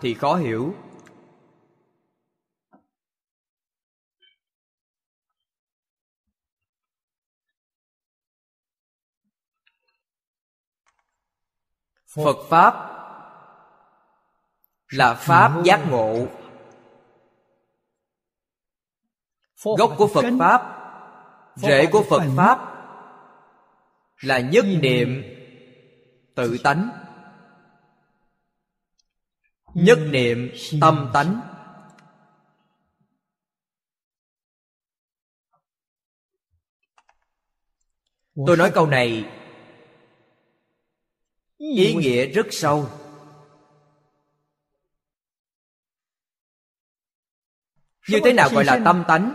[0.00, 0.74] thì khó hiểu.
[12.14, 12.97] Phật pháp
[14.90, 16.26] là pháp giác ngộ.
[19.78, 20.74] Gốc của phật pháp
[21.56, 22.58] rễ của phật pháp
[24.20, 25.22] là nhất niệm
[26.34, 26.90] tự tánh.
[29.74, 30.50] Nhất niệm.
[30.80, 31.40] tâm tánh.
[38.46, 39.24] Tôi nói câu này
[41.56, 42.88] ý nghĩa rất sâu
[48.08, 49.34] như thế nào gọi là tâm tánh?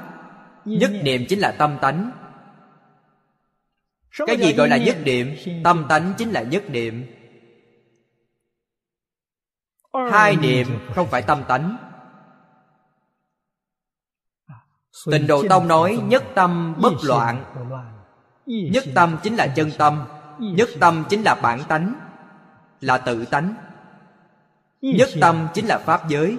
[0.66, 2.12] nhất niệm chính là tâm tánh.
[4.28, 5.36] Cái gì gọi là nhất niệm?
[5.64, 7.06] tâm tánh chính là nhất niệm.
[10.12, 11.78] Hai niệm không phải tâm tánh.
[15.12, 17.44] Tịnh Độ Tông nói nhất tâm bất loạn.
[18.46, 20.06] Nhất tâm chính là chân tâm.
[20.40, 21.96] Nhất tâm chính là bản tánh
[22.82, 23.56] Là tự tánh.
[24.82, 26.38] Nhất tâm chính là Pháp giới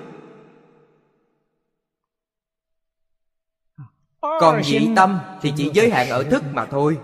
[4.24, 6.98] Còn nhị tâm thì chỉ giới hạn ở thức mà thôi.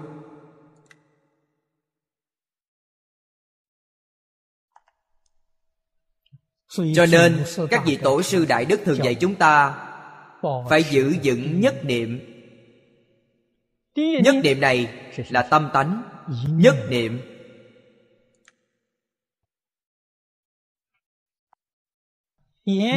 [6.94, 9.86] Cho nên các vị tổ sư Đại Đức thường dạy chúng ta
[10.70, 12.20] Phải giữ vững nhất niệm.
[13.97, 16.02] Nhất niệm này là tâm tánh
[16.48, 17.20] Nhất niệm.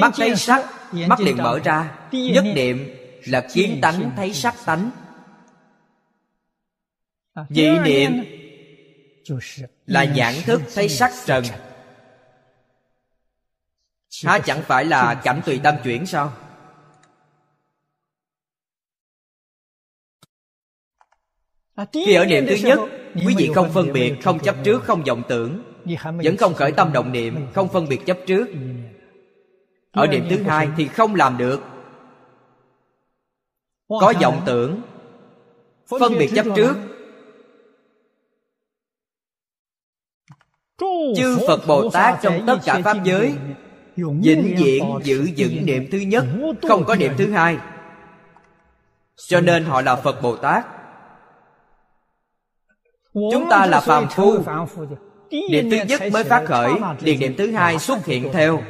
[0.02, 0.66] Mắt thấy sắc
[1.08, 4.92] Mắt liền mở ra Nhất niệm là kiến tánh thấy sắc tánh.
[7.50, 8.12] Dị niệm
[9.86, 11.44] là nhãn thức thấy sắc trần.
[14.24, 16.34] Há chẳng phải là cảnh tùy tâm chuyển sao?
[21.94, 22.80] Khi ở niệm thứ nhất
[23.16, 25.64] Quý vị không phân biệt, không chấp trước, không vọng tưởng.
[26.24, 28.48] Vẫn không khởi tâm động niệm Không phân biệt chấp trước.
[29.92, 31.73] Ở niệm thứ hai thì không làm được
[33.88, 34.82] Có vọng tưởng.
[36.00, 36.76] Phân biệt chấp trước.
[41.18, 43.36] Chư Phật Bồ Tát trong tất cả Pháp giới
[43.96, 46.26] vĩnh viễn giữ vững niệm thứ nhất
[46.62, 47.58] không có niệm thứ hai.
[49.16, 50.22] Cho nên họ là phật.
[50.22, 50.66] Bồ tát.
[53.14, 54.44] Chúng ta là phàm phu.
[55.50, 58.62] niệm thứ nhất mới phát khởi liền niệm thứ hai xuất hiện theo.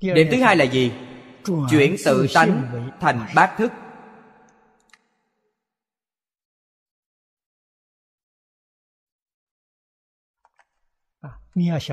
[0.00, 0.92] Niệm thứ hai là gì
[1.70, 2.70] chuyển tự tánh
[3.00, 3.72] thành bát thức.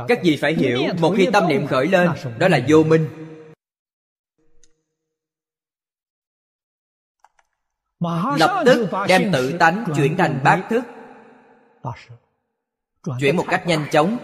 [0.07, 2.09] Các vị phải hiểu một khi tâm niệm khởi lên
[2.39, 3.09] đó là vô minh.
[8.39, 10.83] Lập tức đem tự tánh chuyển thành bát thức.
[13.19, 14.17] Chuyển một cách nhanh chóng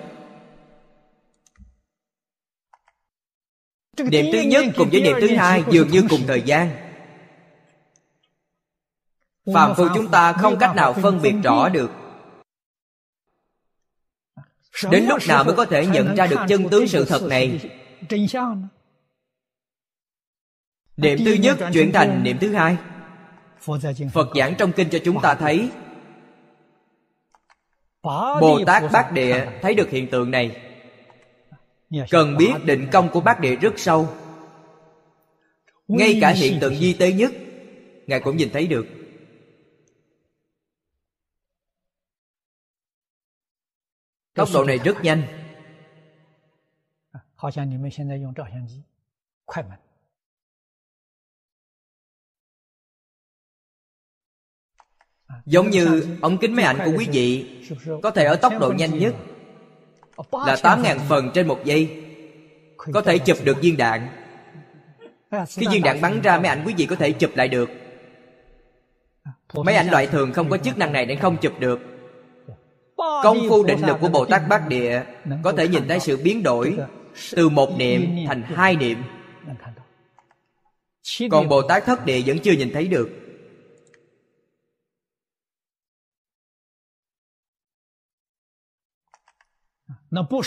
[3.98, 6.70] niệm thứ nhất cùng với niệm thứ hai dường như cùng thời gian.
[9.54, 11.92] Phạm phu chúng ta không cách nào phân biệt rõ được.
[14.92, 17.60] Đến lúc nào mới có thể nhận ra được chân tướng sự thật này?
[20.98, 22.78] niệm thứ nhất chuyển thành niệm thứ hai.
[24.14, 25.70] Phật giảng trong kinh cho chúng ta thấy.
[28.42, 30.75] bồ tát bát địa thấy được hiện tượng này
[32.10, 34.10] cần biết định công của bác đệ rất sâu.
[35.88, 37.32] Ngay cả hiện tượng di tế nhất
[38.08, 38.86] ngài cũng nhìn thấy được.
[44.34, 45.22] Tốc độ này rất nhanh.
[55.46, 57.60] Giống như ống kính máy ảnh của quý vị
[58.04, 59.16] có thể ở tốc độ nhanh nhất.
[60.18, 62.04] Là 8.000 phần trên một giây.
[62.78, 64.08] Có thể chụp được viên đạn.
[65.48, 67.70] Khi viên đạn bắn ra, mấy ảnh quý vị có thể chụp lại được.
[69.54, 71.80] Mấy ảnh loại thường không có chức năng này nên không chụp được.
[72.98, 75.04] Công phu định lực của Bồ Tát Bát Địa
[75.44, 76.78] Có thể nhìn thấy sự biến đổi
[77.36, 79.04] Từ một niệm thành hai niệm.
[81.32, 83.10] Còn Bồ Tát Thất Địa vẫn chưa nhìn thấy được.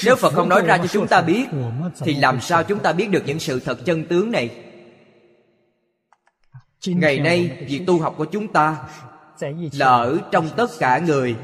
[0.05, 1.47] Nếu Phật không nói ra cho chúng ta biết
[2.01, 4.51] Thì làm sao chúng ta biết được những sự thật chân tướng này?
[6.87, 8.77] Ngày nay việc tu học của chúng ta
[9.73, 11.37] Là ở trong tất cả người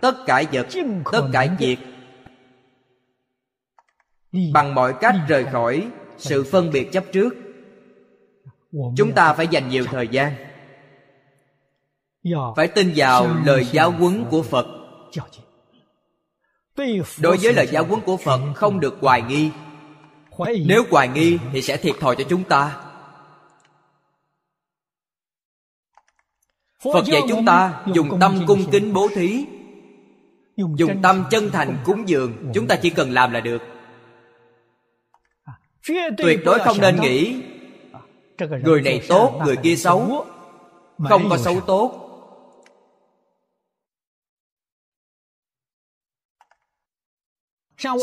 [0.00, 0.66] Tất cả vật
[1.12, 1.76] Tất cả việc.
[4.52, 7.34] Bằng mọi cách rời khỏi Sự phân biệt chấp trước.
[8.96, 10.32] Chúng ta phải dành nhiều thời gian.
[12.56, 14.66] Phải tin vào lời giáo huấn của Phật
[17.18, 19.50] đối với lời giáo huấn của phật không được hoài nghi.
[20.66, 22.76] Nếu hoài nghi thì sẽ thiệt thòi cho chúng ta.
[26.92, 29.44] Phật dạy chúng ta dùng tâm cung kính bố thí.
[30.56, 32.32] Dùng tâm chân thành cúng dường.
[32.54, 33.62] Chúng ta chỉ cần làm là được.
[36.16, 37.42] Tuyệt đối không nên nghĩ.
[38.62, 40.26] Người này tốt người kia xấu.
[41.08, 42.03] không có xấu tốt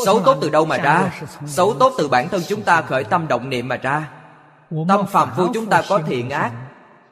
[0.04, 1.22] Xấu tốt từ đâu mà ra?
[1.46, 4.08] Xấu tốt từ bản thân chúng ta khởi tâm động niệm mà ra.
[4.88, 6.52] Tâm phàm phu chúng ta có thiện ác.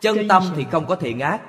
[0.01, 1.41] Chân tâm thì không có thiện ác.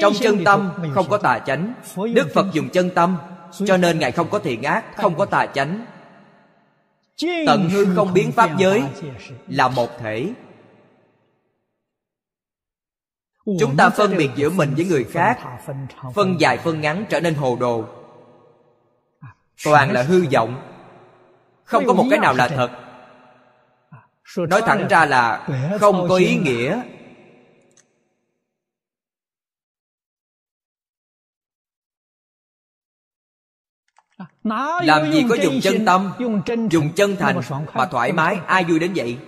[0.00, 1.74] Trong chân tâm không có tà chánh.
[2.14, 3.16] Đức Phật dùng chân tâm
[3.66, 5.86] Cho nên Ngài không có thiện ác Không có tà chánh.
[7.46, 8.82] Tận hư không biến pháp giới
[9.48, 10.32] Là một thể
[13.58, 15.38] chúng ta phân biệt giữa mình với người khác.
[16.14, 17.84] phân dài phân ngắn trở nên hồ đồ.
[19.64, 20.62] Toàn là hư vọng.
[21.64, 22.70] Không có một cái nào là thật.
[24.36, 25.48] nói thẳng ra là
[25.80, 26.82] không có ý nghĩa.
[34.82, 36.12] Làm gì có dùng chân tâm
[36.70, 37.40] dùng chân thành
[37.74, 38.38] mà thoải mái?
[38.46, 39.18] ai vui đến vậy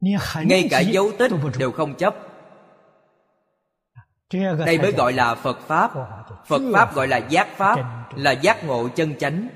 [0.00, 2.16] ngay cả dấu tích đều không chấp.
[4.66, 5.90] Đây mới gọi là phật pháp.
[6.46, 6.94] Phật pháp.
[6.94, 9.48] Gọi là giác pháp là giác ngộ chân chánh.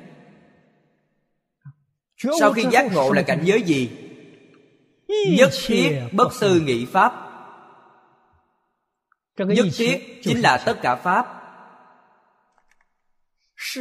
[2.40, 3.90] Sau khi giác ngộ là cảnh giới gì?
[5.38, 7.12] Nhất thiết bất tư nghị pháp.
[9.36, 11.38] Nhất thiết chính là tất cả pháp.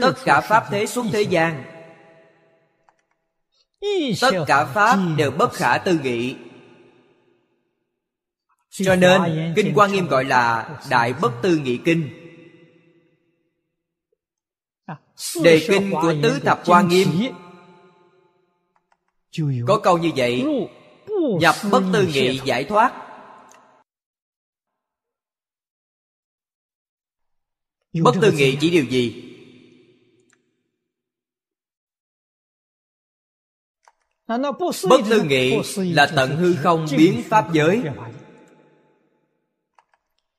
[0.01, 1.63] Tất cả pháp thế xuất thế gian.
[4.21, 6.35] Tất cả pháp đều bất khả tư nghị
[8.71, 12.09] cho nên kinh quan nghiêm gọi là đại bất tư nghị kinh.
[14.85, 14.97] À,
[15.43, 17.07] đề kinh của tứ thập quan nghiêm.
[19.67, 20.45] có câu như vậy
[21.39, 23.07] nhập bất tư nghị giải thoát.
[28.03, 29.27] Bất tư nghị chỉ điều gì?
[34.89, 37.81] Bất tư nghị là tận hư không biến pháp giới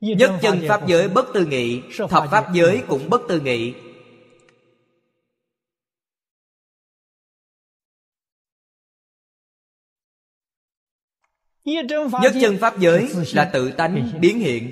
[0.03, 3.75] Nhất chân Pháp giới bất tư nghị Thập Pháp giới cũng bất tư nghị.
[11.65, 14.71] Nhất chân Pháp giới là tự tánh biến hiện.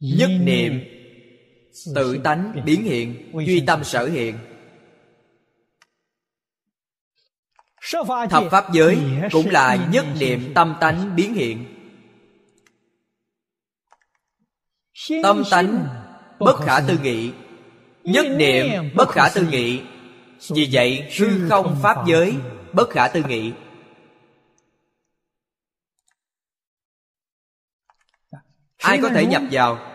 [0.00, 0.80] Nhất niệm
[1.94, 4.38] tự tánh biến hiện duy tâm sở hiện.
[8.30, 8.98] Thập pháp giới
[9.32, 11.81] cũng là nhất niệm tâm tánh biến hiện
[15.22, 15.86] tâm tánh
[16.38, 17.32] bất khả tư nghị.
[18.02, 19.82] Nhất niệm bất khả tư nghị.
[20.48, 22.36] Vì vậy hư không pháp giới
[22.72, 23.52] bất khả tư nghị.
[28.76, 29.88] Ai có thể nhập vào?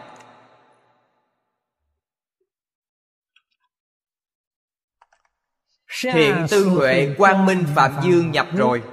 [6.02, 8.84] Thiện tư huệ quang minh phạm dương nhập rồi.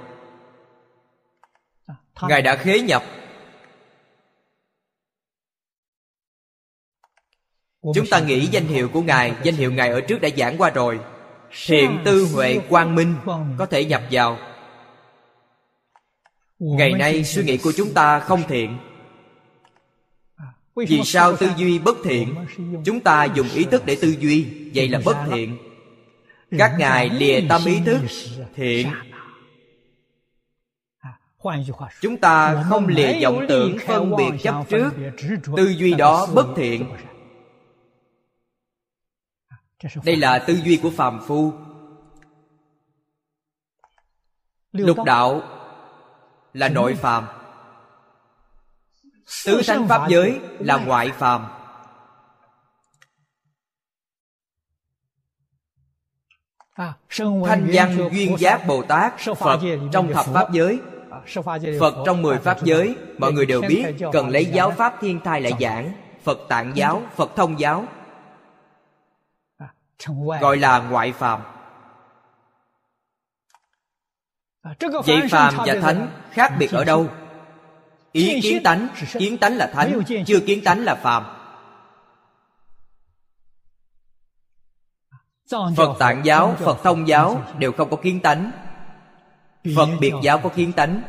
[2.21, 3.03] Ngài đã khế nhập
[7.93, 10.69] chúng ta nghĩ danh hiệu của ngài danh hiệu ngài ở trước đã giảng qua
[10.69, 10.99] rồi.
[11.65, 13.15] Thiện tư huệ quang minh
[13.57, 14.37] có thể nhập vào.
[16.59, 18.77] Ngày nay suy nghĩ của chúng ta không thiện.
[20.75, 22.35] Vì sao tư duy bất thiện?
[22.85, 25.57] chúng ta dùng ý thức để tư duy vậy là bất thiện.
[26.57, 28.01] Các ngài lìa tâm ý thức
[28.55, 28.87] thiện.
[32.01, 34.89] chúng ta không lìa vọng tưởng phân biệt chấp trước.
[35.57, 36.85] tư duy đó bất thiện
[40.03, 41.53] đây là tư duy của phàm phu.
[44.71, 45.41] Lục đạo
[46.53, 47.25] là nội phàm.
[49.45, 51.47] Tứ sanh pháp giới là ngoại phàm.
[57.45, 59.59] Thanh văn duyên giác bồ tát phật
[59.91, 60.79] trong thập pháp giới.
[61.79, 65.41] Phật trong mười pháp giới mọi người đều biết cần lấy giáo pháp thiên thai
[65.41, 65.91] lại giảng
[66.23, 67.85] phật tạng giáo phật thông giáo
[70.41, 71.41] gọi là ngoại phàm
[75.05, 77.09] vậy phàm và thánh khác biệt ở đâu?
[78.11, 78.87] Ý kiến tánh
[79.19, 81.23] kiến tánh là thánh chưa kiến tánh là phàm.
[85.75, 88.51] Phật tạng giáo phật thông giáo đều không có kiến tánh.
[89.75, 91.01] Phật biệt giáo có kiến tánh.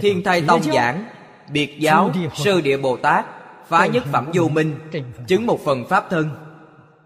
[0.00, 1.08] Thiên thai tông giảng
[1.50, 3.26] biệt giáo sơ địa bồ tát
[3.68, 4.78] phá nhất phẩm vô minh
[5.26, 6.30] chứng một phần pháp thân.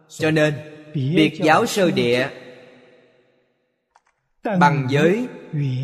[0.09, 0.55] Cho nên
[0.95, 2.29] biệt giáo sơ địa
[4.43, 5.29] bằng giới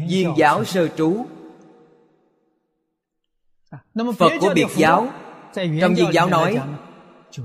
[0.09, 1.27] viên giáo sơ trú.
[4.19, 5.09] Phật của biệt giáo
[5.57, 6.61] trong viên giáo nói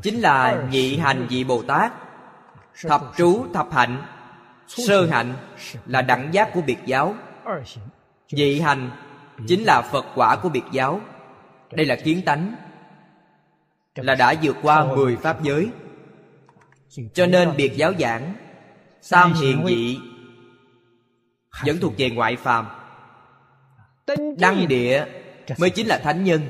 [0.01, 1.93] chính là nhị hành vị bồ tát.
[2.87, 4.03] Thập trú thập hạnh
[4.67, 5.33] sơ hạnh
[5.85, 7.15] là đẳng giác của biệt giáo.
[8.31, 8.89] Nhị hành
[9.47, 11.01] chính là phật quả của biệt giáo.
[11.71, 12.55] Đây là kiến tánh,
[13.95, 15.69] là đã vượt qua mười pháp giới.
[17.13, 18.35] Cho nên biệt giáo giảng
[19.09, 19.99] tam hiền vị
[21.65, 22.67] vẫn thuộc về ngoại phàm.
[24.37, 25.05] Đăng địa
[25.59, 26.41] mới chính là thánh nhân,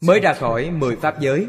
[0.00, 1.46] mới ra khỏi mười pháp giới.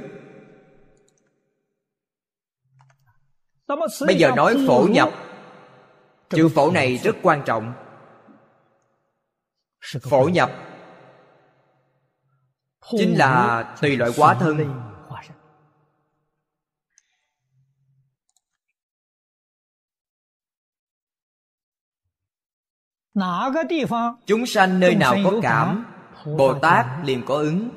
[4.07, 5.11] Bây giờ nói phổ nhập,
[6.29, 7.73] chữ phổ này rất quan trọng
[10.01, 10.51] phổ nhập.
[12.97, 14.81] Chính là tùy loại quá thân.
[24.25, 25.85] chúng sanh nơi nào có cảm
[26.25, 27.69] bồ tát liền có ứng.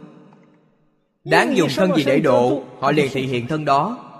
[1.24, 4.10] Đáng dùng thân gì để độ họ liền thị hiện thân đó.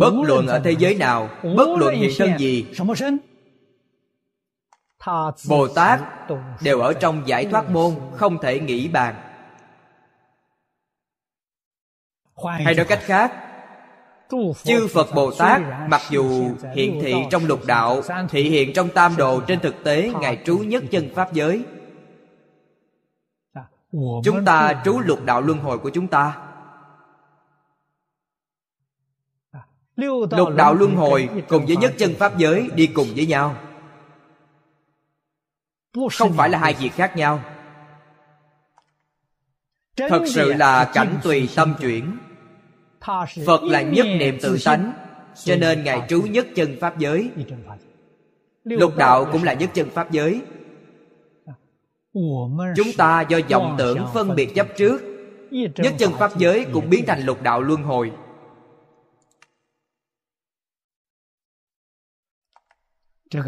[0.00, 2.66] Bất luận ở thế giới nào bất luận hiện thân gì
[5.48, 6.00] bồ tát
[6.62, 9.14] đều ở trong giải thoát môn, không thể nghĩ bàn.
[12.44, 13.32] Hay nói cách khác,
[14.64, 19.16] chư phật bồ tát mặc dù hiện thị trong lục đạo, thị hiện trong tam
[19.16, 21.64] đồ trên thực tế ngài trú nhất chân pháp giới.
[24.24, 26.36] Chúng ta trú lục đạo luân hồi của chúng ta.
[29.96, 33.56] Lục đạo luân hồi cùng với nhất chân pháp giới đi cùng với nhau
[36.18, 37.40] không phải là hai việc khác nhau.
[39.96, 42.18] Thật sự là cảnh tùy tâm chuyển.
[43.46, 44.92] phật là nhất niệm tự tánh
[45.44, 47.30] cho nên ngài trú nhất chân pháp giới.
[48.64, 50.40] lục đạo cũng là nhất chân pháp giới.
[52.76, 55.02] Chúng ta do vọng tưởng phân biệt chấp trước
[55.52, 58.12] nhất chân pháp giới cũng biến thành lục đạo luân hồi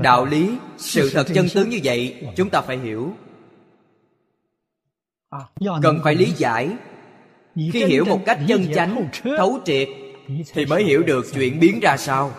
[0.03, 3.13] đạo lý sự thật chân tướng như vậy chúng ta phải hiểu.
[5.83, 6.77] Cần phải lý giải.
[7.55, 9.89] Khi hiểu một cách chân chánh thấu triệt
[10.53, 12.33] thì mới hiểu được chuyện biến ra sao.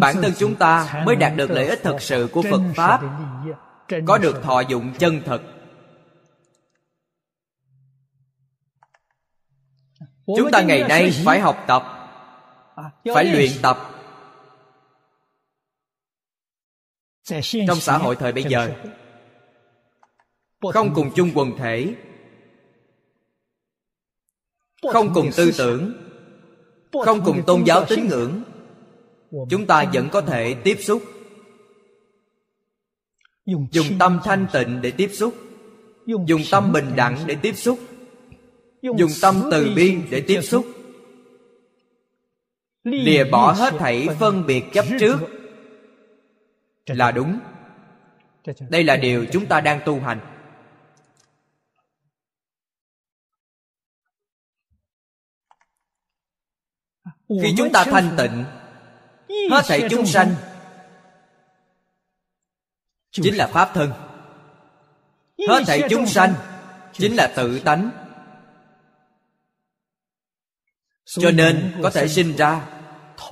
[0.00, 3.00] Bản thân chúng ta mới đạt được lợi ích thật sự của phật pháp.
[4.06, 5.42] có được thọ dụng chân thật.
[10.26, 12.01] Chúng ta ngày nay phải học tập
[13.14, 13.78] phải luyện tập.
[17.66, 18.74] Trong xã hội thời bây giờ.
[20.72, 21.94] không cùng chung quần thể.
[24.92, 25.92] Không cùng tư tưởng.
[27.04, 28.42] Không cùng tôn giáo tín ngưỡng.
[29.50, 31.02] Chúng ta vẫn có thể tiếp xúc.
[33.46, 35.34] Dùng tâm thanh tịnh để tiếp xúc.
[36.06, 37.78] Dùng tâm bình đẳng để tiếp xúc.
[38.82, 40.66] Dùng tâm từ bi để tiếp xúc
[42.84, 45.18] lìa bỏ hết thảy phân biệt chấp trước.
[46.86, 47.38] là đúng.
[48.68, 50.20] Đây là điều chúng ta đang tu hành.
[57.28, 58.44] Khi chúng ta thanh tịnh
[59.50, 60.34] hết thảy chúng sanh
[63.10, 63.92] chính là pháp thân.
[65.48, 66.34] Hết thảy chúng sanh
[66.92, 68.01] chính là tự tánh
[71.04, 72.66] cho nên có thể sinh ra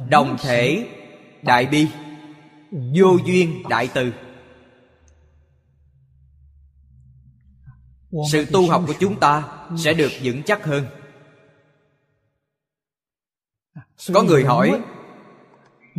[0.09, 0.89] đồng thể
[1.43, 1.87] đại bi
[2.71, 4.13] vô duyên đại từ.
[8.33, 9.43] Sự tu học của chúng ta
[9.77, 10.87] sẽ được vững chắc hơn.
[14.15, 14.81] Có người hỏi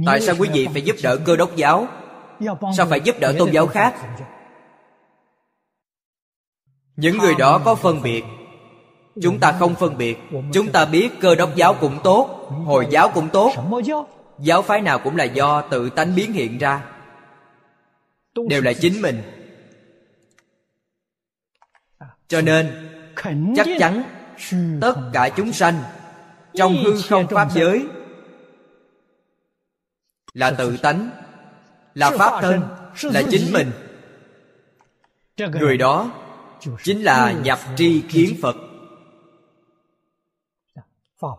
[0.06, 1.88] tại sao quý vị phải giúp đỡ cơ đốc giáo?
[2.78, 3.96] Sao phải giúp đỡ tôn giáo khác?
[6.96, 8.24] những người đó có phân biệt
[9.22, 10.18] chúng ta không phân biệt.
[10.54, 13.54] Chúng ta biết cơ đốc giáo cũng tốt, hồi giáo cũng tốt.
[14.40, 16.86] Giáo phái nào cũng là do tự tánh biến hiện ra.
[18.50, 19.22] Đều là chính mình.
[22.28, 22.90] Cho nên,
[23.56, 24.04] chắc chắn
[24.82, 25.84] tất cả chúng sanh
[26.54, 27.86] trong hư không pháp giới
[30.34, 31.10] là tự tánh,
[31.94, 32.62] là pháp thân,
[33.04, 33.72] là chính mình.
[35.38, 36.12] Người đó
[36.84, 38.56] chính là nhập tri kiến phật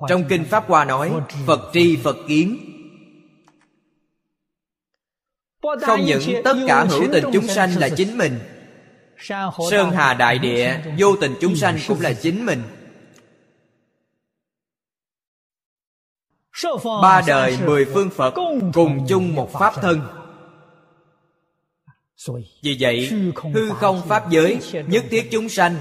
[0.08, 1.12] trong kinh pháp hoa nói
[1.46, 2.58] phật tri phật kiến.
[5.82, 8.38] Không những tất cả hữu tình chúng sanh là chính mình.
[9.70, 12.62] Sơn hà đại địa vô tình chúng sanh cũng là chính mình.
[16.84, 18.34] Ba đời mười phương phật
[18.74, 20.00] cùng chung một pháp thân.
[22.62, 23.10] Vì vậy
[23.54, 25.76] hư không pháp giới nhất thiết chúng sanh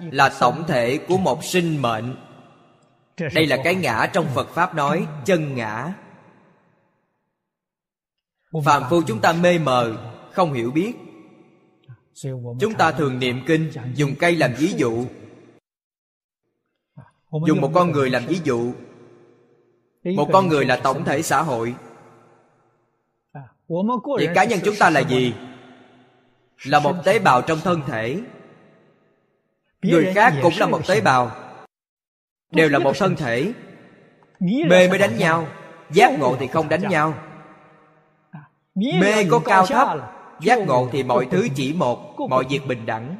[0.00, 2.25] là tổng thể của một sinh mệnh
[3.18, 5.94] đây là cái ngã trong phật pháp nói, chân ngã.
[8.64, 10.92] Phàm phu chúng ta mê mờ, không hiểu biết.
[12.60, 15.04] Chúng ta thường niệm kinh, dùng cây làm ví dụ.
[17.46, 18.72] Dùng một con người làm ví dụ.
[20.04, 21.74] Một con người là tổng thể xã hội.
[24.16, 25.34] Vậy cá nhân chúng ta là gì?
[26.64, 28.20] Là một tế bào trong thân thể.
[29.82, 31.45] Người khác cũng là một tế bào
[32.50, 33.52] đều là một thân thể.
[34.40, 35.48] Mê mới đánh nhau.
[35.90, 37.14] Giác ngộ thì không đánh nhau.
[38.74, 39.88] Mê có cao thấp
[40.40, 43.16] giác ngộ thì mọi thứ chỉ một mọi việc bình đẳng.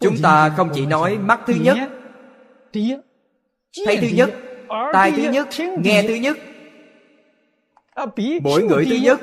[0.00, 1.76] Chúng ta không chỉ nói mắt thứ nhất.
[3.86, 4.30] thấy thứ nhất
[4.92, 5.48] tai thứ nhất
[5.78, 6.38] nghe thứ nhất.
[8.42, 9.20] Mỗi người thứ nhất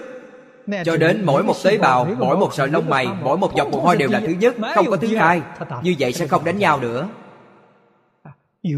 [0.85, 3.79] cho đến mỗi một tế bào mỗi một sợi lông mày mỗi một dọc mồ
[3.79, 5.41] hôi đều là thứ nhất không có thứ hai.
[5.83, 7.07] như vậy sẽ không đánh nhau nữa.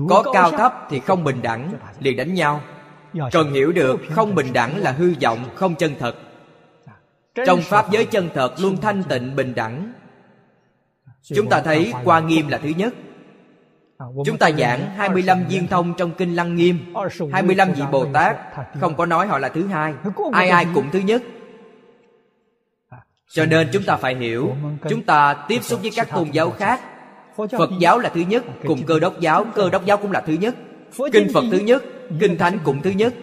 [0.10, 2.62] Có cao thấp thì không bình đẳng liền đánh nhau.
[3.32, 6.16] Cần hiểu được không bình đẳng là hư vọng không chân thật.
[7.46, 9.94] trong pháp giới chân thật luôn thanh tịnh bình đẳng.
[11.36, 12.94] chúng ta thấy qua nghiêm là thứ nhất.
[14.26, 16.94] Chúng ta giảng 25 viên thông trong Kinh Lăng Nghiêm.
[17.32, 18.38] 25 vị Bồ Tát
[18.80, 19.94] Không có nói họ là thứ hai.
[20.34, 21.22] Ai ai cũng thứ nhất
[23.30, 24.56] cho nên chúng ta phải hiểu,
[24.90, 26.82] Chúng ta tiếp xúc với các tôn giáo khác.
[27.36, 30.34] Phật giáo là thứ nhất, Cùng cơ đốc giáo, Cơ đốc giáo cũng là thứ
[30.34, 30.56] nhất.
[31.14, 31.84] Kinh Phật thứ nhất,
[32.20, 33.14] Kinh Thánh cũng thứ nhất.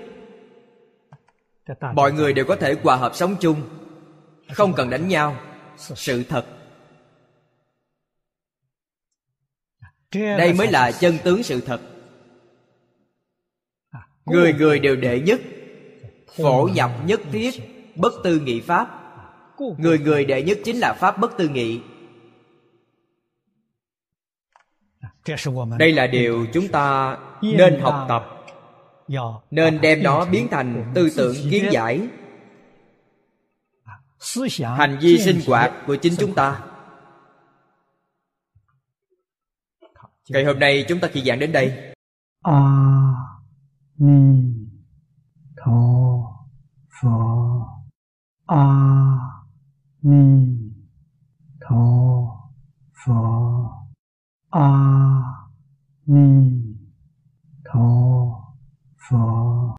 [1.95, 3.63] Mọi người đều có thể hòa hợp sống chung,
[4.53, 5.37] Không cần đánh nhau.
[5.77, 6.45] Sự thật.
[10.15, 11.81] Đây mới là chân tướng sự thật.
[14.27, 15.41] Người người đều đệ nhất,
[16.37, 17.51] phổ nhập nhất thiết,
[17.97, 19.02] bất tư nghị pháp
[19.79, 21.81] người người đệ nhất chính là pháp bất tư nghị.
[25.79, 28.29] Đây là điều chúng ta nên học tập
[29.51, 32.09] nên đem nó biến thành tư tưởng kiến giải.
[34.61, 36.61] Hành vi sinh hoạt của chính chúng ta.
[40.29, 41.95] Ngày hôm nay chúng ta chỉ giảng đến đây.
[42.43, 42.61] A
[43.99, 44.43] Ni
[45.57, 45.73] Tho
[47.03, 47.09] Phở
[48.47, 49.12] A
[50.05, 50.75] 弥
[51.61, 52.51] 陀
[52.93, 53.89] 佛
[54.51, 55.23] 阿
[56.05, 56.77] 弥
[57.63, 58.57] 陀
[58.97, 59.42] 佛。